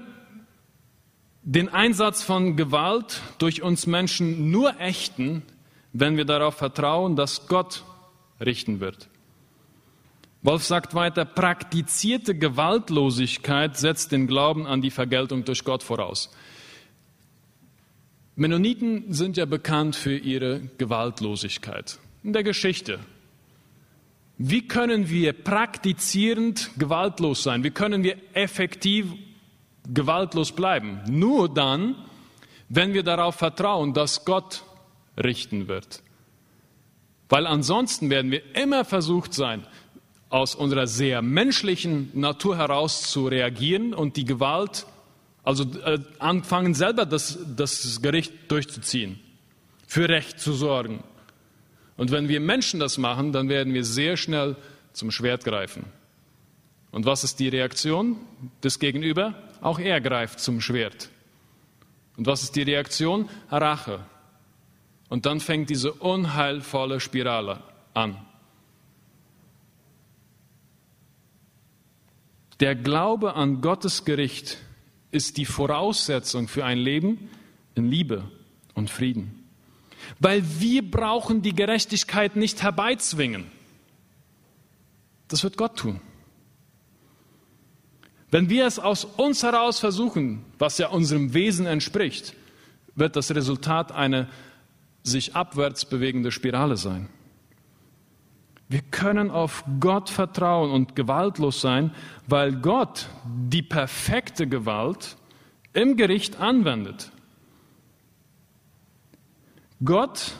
den 1.43 1.67
Einsatz 1.67 2.23
von 2.23 2.55
Gewalt 2.55 3.21
durch 3.37 3.63
uns 3.63 3.85
Menschen 3.85 4.49
nur 4.49 4.79
ächten, 4.79 5.41
wenn 5.91 6.15
wir 6.15 6.23
darauf 6.23 6.55
vertrauen, 6.55 7.17
dass 7.17 7.47
Gott 7.47 7.83
richten 8.39 8.79
wird. 8.79 9.09
Wolf 10.41 10.63
sagt 10.63 10.93
weiter, 10.95 11.25
praktizierte 11.25 12.33
Gewaltlosigkeit 12.33 13.75
setzt 13.77 14.13
den 14.13 14.25
Glauben 14.25 14.65
an 14.67 14.81
die 14.81 14.91
Vergeltung 14.91 15.43
durch 15.43 15.65
Gott 15.65 15.83
voraus. 15.83 16.31
Mennoniten 18.35 19.11
sind 19.11 19.35
ja 19.35 19.43
bekannt 19.45 19.97
für 19.97 20.15
ihre 20.15 20.61
Gewaltlosigkeit. 20.77 21.99
In 22.23 22.31
der 22.31 22.43
Geschichte. 22.43 22.99
Wie 24.37 24.65
können 24.65 25.09
wir 25.09 25.33
praktizierend 25.33 26.71
gewaltlos 26.77 27.43
sein? 27.43 27.65
Wie 27.65 27.71
können 27.71 28.03
wir 28.03 28.15
effektiv 28.31 29.07
gewaltlos 29.93 30.53
bleiben? 30.53 31.01
Nur 31.09 31.53
dann, 31.53 31.95
wenn 32.69 32.93
wir 32.93 33.03
darauf 33.03 33.35
vertrauen, 33.35 33.93
dass 33.93 34.23
Gott 34.23 34.63
richten 35.21 35.67
wird. 35.67 36.01
Weil 37.27 37.45
ansonsten 37.45 38.09
werden 38.09 38.31
wir 38.31 38.55
immer 38.55 38.85
versucht 38.85 39.33
sein, 39.33 39.67
aus 40.29 40.55
unserer 40.55 40.87
sehr 40.87 41.21
menschlichen 41.21 42.11
Natur 42.13 42.57
heraus 42.57 43.03
zu 43.03 43.27
reagieren 43.27 43.93
und 43.93 44.15
die 44.15 44.25
Gewalt, 44.25 44.85
also 45.43 45.63
äh, 45.83 45.99
anfangen 46.19 46.75
selber 46.75 47.05
das, 47.05 47.39
das 47.55 48.01
Gericht 48.01 48.33
durchzuziehen, 48.47 49.19
für 49.87 50.07
Recht 50.07 50.39
zu 50.39 50.53
sorgen. 50.53 51.03
Und 51.97 52.11
wenn 52.11 52.29
wir 52.29 52.39
Menschen 52.39 52.79
das 52.79 52.97
machen, 52.97 53.33
dann 53.33 53.49
werden 53.49 53.73
wir 53.73 53.83
sehr 53.83 54.17
schnell 54.17 54.55
zum 54.93 55.11
Schwert 55.11 55.43
greifen. 55.43 55.85
Und 56.91 57.05
was 57.05 57.23
ist 57.23 57.39
die 57.39 57.49
Reaktion 57.49 58.17
des 58.63 58.79
Gegenüber? 58.79 59.33
Auch 59.61 59.79
er 59.79 59.99
greift 59.99 60.39
zum 60.39 60.61
Schwert. 60.61 61.09
Und 62.17 62.25
was 62.27 62.43
ist 62.43 62.55
die 62.55 62.63
Reaktion? 62.63 63.29
Rache. 63.51 63.99
Und 65.09 65.25
dann 65.25 65.39
fängt 65.39 65.69
diese 65.69 65.91
unheilvolle 65.91 66.99
Spirale 66.99 67.61
an. 67.93 68.17
Der 72.59 72.75
Glaube 72.75 73.35
an 73.35 73.61
Gottes 73.61 74.03
Gericht 74.05 74.57
ist 75.11 75.37
die 75.37 75.45
Voraussetzung 75.45 76.47
für 76.47 76.65
ein 76.65 76.77
Leben 76.77 77.29
in 77.75 77.89
Liebe 77.89 78.29
und 78.73 78.89
Frieden. 78.89 79.47
Weil 80.19 80.43
wir 80.59 80.89
brauchen 80.89 81.41
die 81.41 81.55
Gerechtigkeit 81.55 82.35
nicht 82.35 82.61
herbeizwingen. 82.61 83.45
Das 85.27 85.43
wird 85.43 85.57
Gott 85.57 85.77
tun. 85.77 86.01
Wenn 88.31 88.49
wir 88.49 88.65
es 88.67 88.77
aus 88.77 89.05
uns 89.05 89.41
heraus 89.43 89.79
versuchen, 89.79 90.45
was 90.59 90.77
ja 90.77 90.89
unserem 90.89 91.33
Wesen 91.33 91.65
entspricht, 91.65 92.35
wird 92.95 93.15
das 93.15 93.33
Resultat 93.33 93.91
eine 93.91 94.27
sich 95.03 95.35
abwärts 95.35 95.85
bewegende 95.85 96.31
Spirale 96.31 96.77
sein. 96.77 97.09
Wir 98.69 98.81
können 98.81 99.31
auf 99.31 99.63
Gott 99.79 100.11
vertrauen 100.11 100.69
und 100.69 100.95
gewaltlos 100.95 101.59
sein, 101.59 101.91
weil 102.27 102.55
Gott 102.55 103.07
die 103.25 103.63
perfekte 103.63 104.47
Gewalt 104.47 105.17
im 105.73 105.97
Gericht 105.97 106.39
anwendet. 106.39 107.11
Gott 109.83 110.33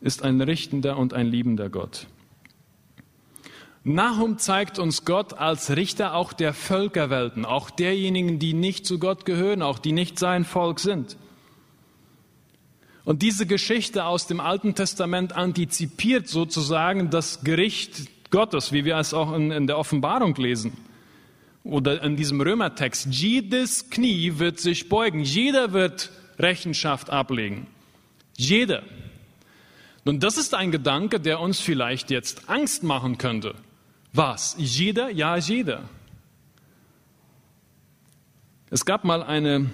ist 0.00 0.24
ein 0.24 0.40
richtender 0.40 0.98
und 0.98 1.14
ein 1.14 1.26
liebender 1.26 1.68
Gott. 1.68 2.08
Nahum 3.84 4.38
zeigt 4.38 4.80
uns 4.80 5.04
Gott 5.04 5.34
als 5.34 5.76
Richter 5.76 6.14
auch 6.14 6.32
der 6.32 6.54
Völkerwelten, 6.54 7.44
auch 7.44 7.70
derjenigen, 7.70 8.40
die 8.40 8.52
nicht 8.52 8.84
zu 8.84 8.98
Gott 8.98 9.24
gehören, 9.24 9.62
auch 9.62 9.78
die 9.78 9.92
nicht 9.92 10.18
sein 10.18 10.44
Volk 10.44 10.80
sind. 10.80 11.16
Und 13.06 13.22
diese 13.22 13.46
Geschichte 13.46 14.04
aus 14.04 14.26
dem 14.26 14.40
Alten 14.40 14.74
Testament 14.74 15.32
antizipiert 15.32 16.26
sozusagen 16.26 17.08
das 17.08 17.44
Gericht 17.44 18.30
Gottes, 18.32 18.72
wie 18.72 18.84
wir 18.84 18.96
es 18.96 19.14
auch 19.14 19.32
in, 19.32 19.52
in 19.52 19.68
der 19.68 19.78
Offenbarung 19.78 20.34
lesen 20.34 20.76
oder 21.62 22.02
in 22.02 22.16
diesem 22.16 22.40
Römertext. 22.40 23.06
Jedes 23.08 23.90
Knie 23.90 24.38
wird 24.38 24.58
sich 24.58 24.88
beugen, 24.88 25.20
jeder 25.20 25.72
wird 25.72 26.10
Rechenschaft 26.40 27.08
ablegen. 27.08 27.68
Jeder. 28.36 28.82
Nun, 30.04 30.18
das 30.18 30.36
ist 30.36 30.52
ein 30.52 30.72
Gedanke, 30.72 31.20
der 31.20 31.38
uns 31.38 31.60
vielleicht 31.60 32.10
jetzt 32.10 32.48
Angst 32.48 32.82
machen 32.82 33.18
könnte. 33.18 33.54
Was? 34.14 34.56
Jeder? 34.58 35.10
Ja, 35.10 35.36
jeder. 35.36 35.88
Es 38.70 38.84
gab 38.84 39.04
mal 39.04 39.22
eine 39.22 39.70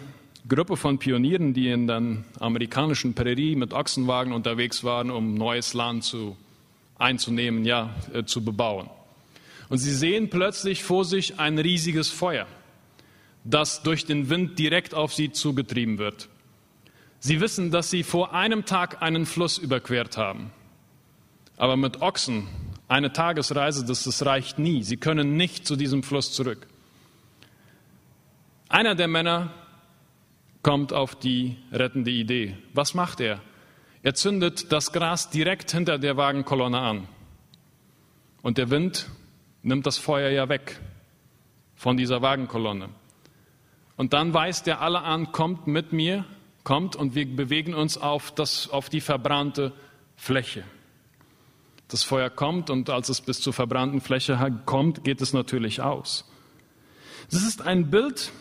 Gruppe 0.48 0.76
von 0.76 0.98
Pionieren, 0.98 1.55
die 1.55 1.68
in 1.68 1.87
der 1.87 2.02
amerikanischen 2.40 3.14
Prärie 3.14 3.55
mit 3.55 3.72
Ochsenwagen 3.72 4.33
unterwegs 4.33 4.83
waren, 4.83 5.11
um 5.11 5.35
neues 5.35 5.72
Land 5.72 6.05
zu, 6.05 6.37
einzunehmen, 6.98 7.64
ja, 7.64 7.94
äh, 8.12 8.24
zu 8.24 8.44
bebauen. 8.44 8.90
Und 9.68 9.78
sie 9.78 9.94
sehen 9.94 10.31
plötzlich 10.31 10.83
vor 10.83 11.05
sich 11.05 11.38
ein 11.38 11.59
riesiges 11.59 12.11
Feuer, 12.11 12.46
das 13.44 13.83
durch 13.83 14.05
den 14.05 14.28
Wind 14.31 14.59
direkt 14.59 14.94
auf 14.94 15.14
sie 15.14 15.33
zugetrieben 15.33 15.98
wird. 15.98 16.28
Sie 17.20 17.40
wissen, 17.40 17.70
dass 17.70 17.88
sie 17.88 18.02
vor 18.02 18.35
einem 18.35 18.64
Tag 18.64 19.00
einen 19.00 19.26
Fluss 19.26 19.59
überquert 19.59 20.16
haben. 20.16 20.50
Aber 21.57 21.76
mit 21.76 22.02
Ochsen, 22.02 22.48
eine 22.88 23.12
Tagesreise, 23.12 23.85
das, 23.85 24.02
das 24.02 24.26
reicht 24.26 24.59
nie. 24.59 24.83
Sie 24.83 24.96
können 24.96 25.37
nicht 25.37 25.66
zu 25.66 25.76
diesem 25.76 26.02
Fluss 26.02 26.33
zurück. 26.33 26.66
Einer 28.68 28.96
der 28.96 29.07
Männer 29.07 29.55
kommt 30.62 30.92
auf 30.92 31.14
die 31.14 31.57
rettende 31.72 32.11
Idee. 32.11 32.57
Was 32.72 32.94
macht 32.94 33.20
er? 33.20 33.40
Er 34.03 34.14
zündet 34.14 34.72
das 34.72 34.92
Gras 34.92 35.31
direkt 35.31 35.70
hinter 35.70 35.98
der 35.98 36.16
Wagenkolonne 36.16 36.79
an. 36.79 37.09
Und 38.42 38.59
der 38.59 38.70
Wind 38.70 39.09
nimmt 39.62 39.87
das 39.87 39.98
Feuer 39.98 40.31
ja 40.31 40.48
weg 40.48 40.81
von 41.77 41.96
dieser 41.96 42.22
Wagenkolonne. 42.22 42.88
Und 43.96 44.12
dann 44.12 44.35
weist 44.35 44.66
er 44.66 44.81
alle 44.81 45.03
an, 45.03 45.33
kommt 45.33 45.66
mit 45.66 45.92
mir, 45.92 46.25
kommt 46.64 46.96
und 46.96 47.14
wir 47.14 47.27
bewegen 47.27 47.75
uns 47.75 47.98
auf, 47.98 48.33
das, 48.33 48.68
auf 48.70 48.88
die 48.88 49.01
verbrannte 49.01 49.72
Fläche. 50.16 50.64
Das 51.88 52.03
Feuer 52.03 52.31
kommt 52.31 52.70
und 52.70 52.88
als 52.88 53.09
es 53.09 53.20
bis 53.20 53.40
zur 53.40 53.53
verbrannten 53.53 54.01
Fläche 54.01 54.38
kommt, 54.64 55.05
geht 55.05 55.20
es 55.20 55.33
natürlich 55.33 55.83
aus. 55.83 56.29
Das 57.31 57.42
ist 57.42 57.62
ein 57.62 57.90
Bild 57.90 58.33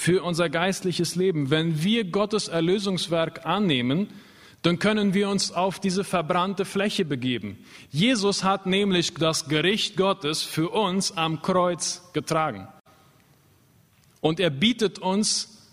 für 0.00 0.22
unser 0.22 0.48
geistliches 0.48 1.14
Leben. 1.14 1.50
Wenn 1.50 1.82
wir 1.82 2.04
Gottes 2.04 2.48
Erlösungswerk 2.48 3.44
annehmen, 3.44 4.08
dann 4.62 4.78
können 4.78 5.12
wir 5.12 5.28
uns 5.28 5.52
auf 5.52 5.78
diese 5.78 6.04
verbrannte 6.04 6.64
Fläche 6.64 7.04
begeben. 7.04 7.58
Jesus 7.90 8.42
hat 8.42 8.64
nämlich 8.64 9.12
das 9.12 9.46
Gericht 9.46 9.98
Gottes 9.98 10.42
für 10.42 10.70
uns 10.70 11.14
am 11.18 11.42
Kreuz 11.42 12.10
getragen. 12.14 12.66
Und 14.22 14.40
er 14.40 14.48
bietet 14.48 15.00
uns 15.00 15.68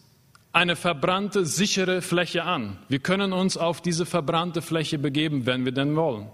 eine 0.51 0.75
verbrannte, 0.75 1.45
sichere 1.45 2.01
Fläche 2.01 2.43
an. 2.43 2.79
Wir 2.89 2.99
können 2.99 3.31
uns 3.31 3.55
auf 3.55 3.79
diese 3.79 4.05
verbrannte 4.05 4.61
Fläche 4.61 4.99
begeben, 4.99 5.45
wenn 5.45 5.63
wir 5.63 5.71
denn 5.71 5.95
wollen. 5.95 6.27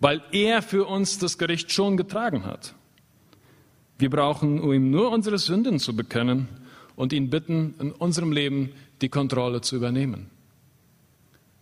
Weil 0.00 0.22
er 0.32 0.62
für 0.62 0.86
uns 0.86 1.18
das 1.18 1.36
Gericht 1.36 1.70
schon 1.72 1.98
getragen 1.98 2.46
hat. 2.46 2.74
Wir 4.02 4.10
brauchen 4.10 4.60
ihm 4.72 4.90
nur 4.90 5.12
unsere 5.12 5.38
Sünden 5.38 5.78
zu 5.78 5.94
bekennen 5.94 6.48
und 6.96 7.12
ihn 7.12 7.30
bitten, 7.30 7.76
in 7.78 7.92
unserem 7.92 8.32
Leben 8.32 8.72
die 9.00 9.08
Kontrolle 9.08 9.60
zu 9.60 9.76
übernehmen. 9.76 10.28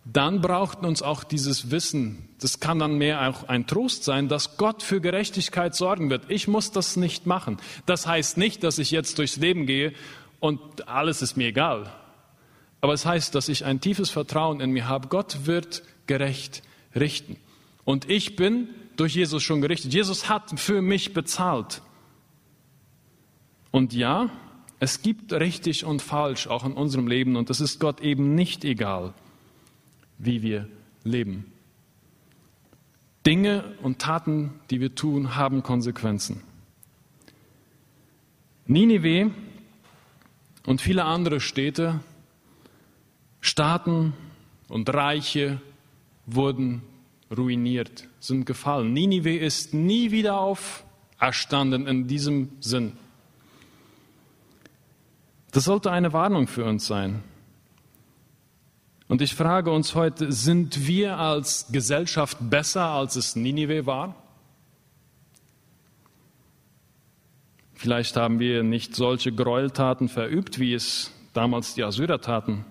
Dann 0.05 0.41
braucht 0.41 0.79
uns 0.79 1.03
auch 1.03 1.23
dieses 1.23 1.69
Wissen, 1.69 2.29
das 2.39 2.59
kann 2.59 2.79
dann 2.79 2.97
mehr 2.97 3.29
auch 3.29 3.47
ein 3.47 3.67
Trost 3.67 4.05
sein, 4.05 4.27
dass 4.27 4.57
Gott 4.57 4.81
für 4.81 4.99
Gerechtigkeit 5.01 5.75
sorgen 5.75 6.09
wird. 6.09 6.23
Ich 6.29 6.47
muss 6.47 6.71
das 6.71 6.97
nicht 6.97 7.27
machen. 7.27 7.59
Das 7.85 8.07
heißt 8.07 8.39
nicht, 8.39 8.63
dass 8.63 8.79
ich 8.79 8.89
jetzt 8.89 9.19
durchs 9.19 9.37
Leben 9.37 9.67
gehe 9.67 9.93
und 10.39 10.87
alles 10.87 11.21
ist 11.21 11.37
mir 11.37 11.49
egal. 11.49 11.93
Aber 12.81 12.93
es 12.93 13.05
heißt, 13.05 13.35
dass 13.35 13.49
ich 13.49 13.65
ein 13.65 13.81
tiefes 13.81 14.09
Vertrauen 14.09 14.61
in 14.61 14.71
mir 14.71 14.89
habe. 14.89 15.09
Gott 15.09 15.45
wird 15.45 15.83
gerecht 16.07 16.63
richten. 16.95 17.35
Und 17.85 18.09
ich 18.09 18.35
bin 18.35 18.69
durch 18.95 19.13
Jesus 19.13 19.43
schon 19.43 19.61
gerichtet. 19.61 19.93
Jesus 19.93 20.27
hat 20.27 20.59
für 20.59 20.81
mich 20.81 21.13
bezahlt. 21.13 21.83
Und 23.71 23.93
ja, 23.93 24.29
es 24.79 25.01
gibt 25.01 25.31
richtig 25.33 25.85
und 25.85 26.01
falsch 26.01 26.47
auch 26.47 26.65
in 26.65 26.73
unserem 26.73 27.07
Leben 27.07 27.35
und 27.35 27.49
es 27.49 27.61
ist 27.61 27.79
Gott 27.79 28.01
eben 28.01 28.35
nicht 28.35 28.65
egal, 28.65 29.13
wie 30.17 30.41
wir 30.41 30.67
leben. 31.03 31.45
Dinge 33.25 33.75
und 33.83 33.99
Taten, 33.99 34.53
die 34.69 34.79
wir 34.79 34.95
tun, 34.95 35.35
haben 35.35 35.63
Konsequenzen. 35.63 36.41
Ninive 38.65 39.31
und 40.65 40.81
viele 40.81 41.05
andere 41.05 41.39
Städte, 41.39 41.99
Staaten 43.39 44.13
und 44.67 44.89
Reiche 44.93 45.61
wurden 46.25 46.81
ruiniert, 47.35 48.07
sind 48.19 48.45
gefallen. 48.45 48.93
Ninive 48.93 49.35
ist 49.35 49.73
nie 49.73 50.11
wieder 50.11 50.39
auferstanden 50.39 51.87
in 51.87 52.07
diesem 52.07 52.49
Sinn. 52.59 52.93
Das 55.51 55.65
sollte 55.65 55.91
eine 55.91 56.13
Warnung 56.13 56.47
für 56.47 56.65
uns 56.65 56.87
sein. 56.87 57.23
Und 59.09 59.21
ich 59.21 59.35
frage 59.35 59.71
uns 59.71 59.93
heute, 59.93 60.31
sind 60.31 60.87
wir 60.87 61.17
als 61.17 61.67
Gesellschaft 61.69 62.37
besser, 62.39 62.85
als 62.85 63.17
es 63.17 63.35
Ninive 63.35 63.85
war? 63.85 64.15
Vielleicht 67.73 68.15
haben 68.15 68.39
wir 68.39 68.63
nicht 68.63 68.95
solche 68.95 69.33
Gräueltaten 69.33 70.07
verübt, 70.07 70.59
wie 70.59 70.73
es 70.73 71.11
damals 71.33 71.73
die 71.73 71.83
Assyrer 71.83 72.21
taten. 72.21 72.63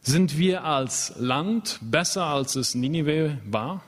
Sind 0.00 0.36
wir 0.36 0.64
als 0.64 1.14
Land 1.18 1.78
besser, 1.80 2.26
als 2.26 2.56
es 2.56 2.74
Ninive 2.74 3.38
war? 3.44 3.82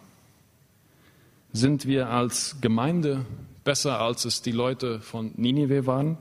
Sind 1.53 1.87
wir 1.87 2.11
als 2.11 2.61
Gemeinde 2.61 3.27
besser, 3.67 4.01
als 4.01 4.25
es 4.25 4.41
die 4.41 4.53
Leute 4.53 5.01
von 5.01 5.33
Ninive 5.37 5.87
waren? 5.87 6.17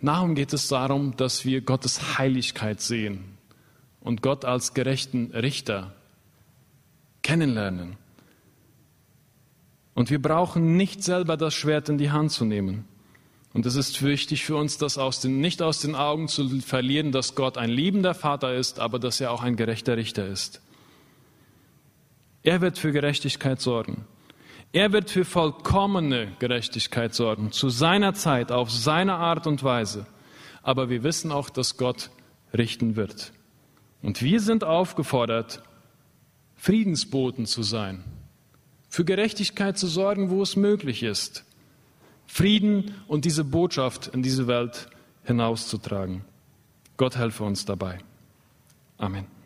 Darum 0.00 0.34
geht 0.34 0.52
es 0.52 0.66
darum, 0.66 1.16
dass 1.16 1.44
wir 1.44 1.60
Gottes 1.60 2.18
Heiligkeit 2.18 2.80
sehen 2.80 3.38
und 4.00 4.20
Gott 4.20 4.44
als 4.44 4.74
gerechten 4.74 5.30
Richter 5.32 5.94
kennenlernen. 7.22 7.96
Und 9.94 10.10
wir 10.10 10.20
brauchen 10.20 10.76
nicht 10.76 11.04
selber 11.04 11.36
das 11.36 11.54
Schwert 11.54 11.88
in 11.88 11.98
die 11.98 12.10
Hand 12.10 12.32
zu 12.32 12.44
nehmen. 12.44 12.84
Und 13.52 13.66
es 13.66 13.76
ist 13.76 14.02
wichtig 14.02 14.44
für 14.44 14.56
uns, 14.56 14.78
das 14.78 14.98
aus 14.98 15.20
den, 15.20 15.40
nicht 15.40 15.62
aus 15.62 15.80
den 15.80 15.94
Augen 15.94 16.26
zu 16.26 16.48
verlieren, 16.60 17.12
dass 17.12 17.34
Gott 17.34 17.58
ein 17.58 17.70
liebender 17.70 18.14
Vater 18.14 18.54
ist, 18.54 18.80
aber 18.80 18.98
dass 18.98 19.20
er 19.20 19.30
auch 19.30 19.42
ein 19.42 19.56
gerechter 19.56 19.96
Richter 19.96 20.26
ist. 20.26 20.62
Er 22.42 22.60
wird 22.60 22.78
für 22.78 22.90
Gerechtigkeit 22.90 23.60
sorgen. 23.60 24.06
Er 24.72 24.92
wird 24.92 25.10
für 25.10 25.24
vollkommene 25.24 26.32
Gerechtigkeit 26.38 27.14
sorgen, 27.14 27.52
zu 27.52 27.68
seiner 27.68 28.14
Zeit, 28.14 28.50
auf 28.50 28.70
seine 28.70 29.14
Art 29.14 29.46
und 29.46 29.62
Weise. 29.62 30.06
Aber 30.62 30.88
wir 30.88 31.02
wissen 31.02 31.30
auch, 31.30 31.50
dass 31.50 31.76
Gott 31.76 32.10
richten 32.54 32.96
wird. 32.96 33.32
Und 34.02 34.22
wir 34.22 34.40
sind 34.40 34.64
aufgefordert, 34.64 35.62
Friedensboten 36.56 37.46
zu 37.46 37.62
sein 37.62 38.04
für 38.92 39.06
Gerechtigkeit 39.06 39.78
zu 39.78 39.86
sorgen, 39.86 40.28
wo 40.28 40.42
es 40.42 40.54
möglich 40.54 41.02
ist, 41.02 41.46
Frieden 42.26 42.94
und 43.08 43.24
diese 43.24 43.42
Botschaft 43.42 44.08
in 44.08 44.22
diese 44.22 44.46
Welt 44.48 44.86
hinauszutragen. 45.24 46.26
Gott 46.98 47.16
helfe 47.16 47.44
uns 47.44 47.64
dabei. 47.64 48.00
Amen. 48.98 49.41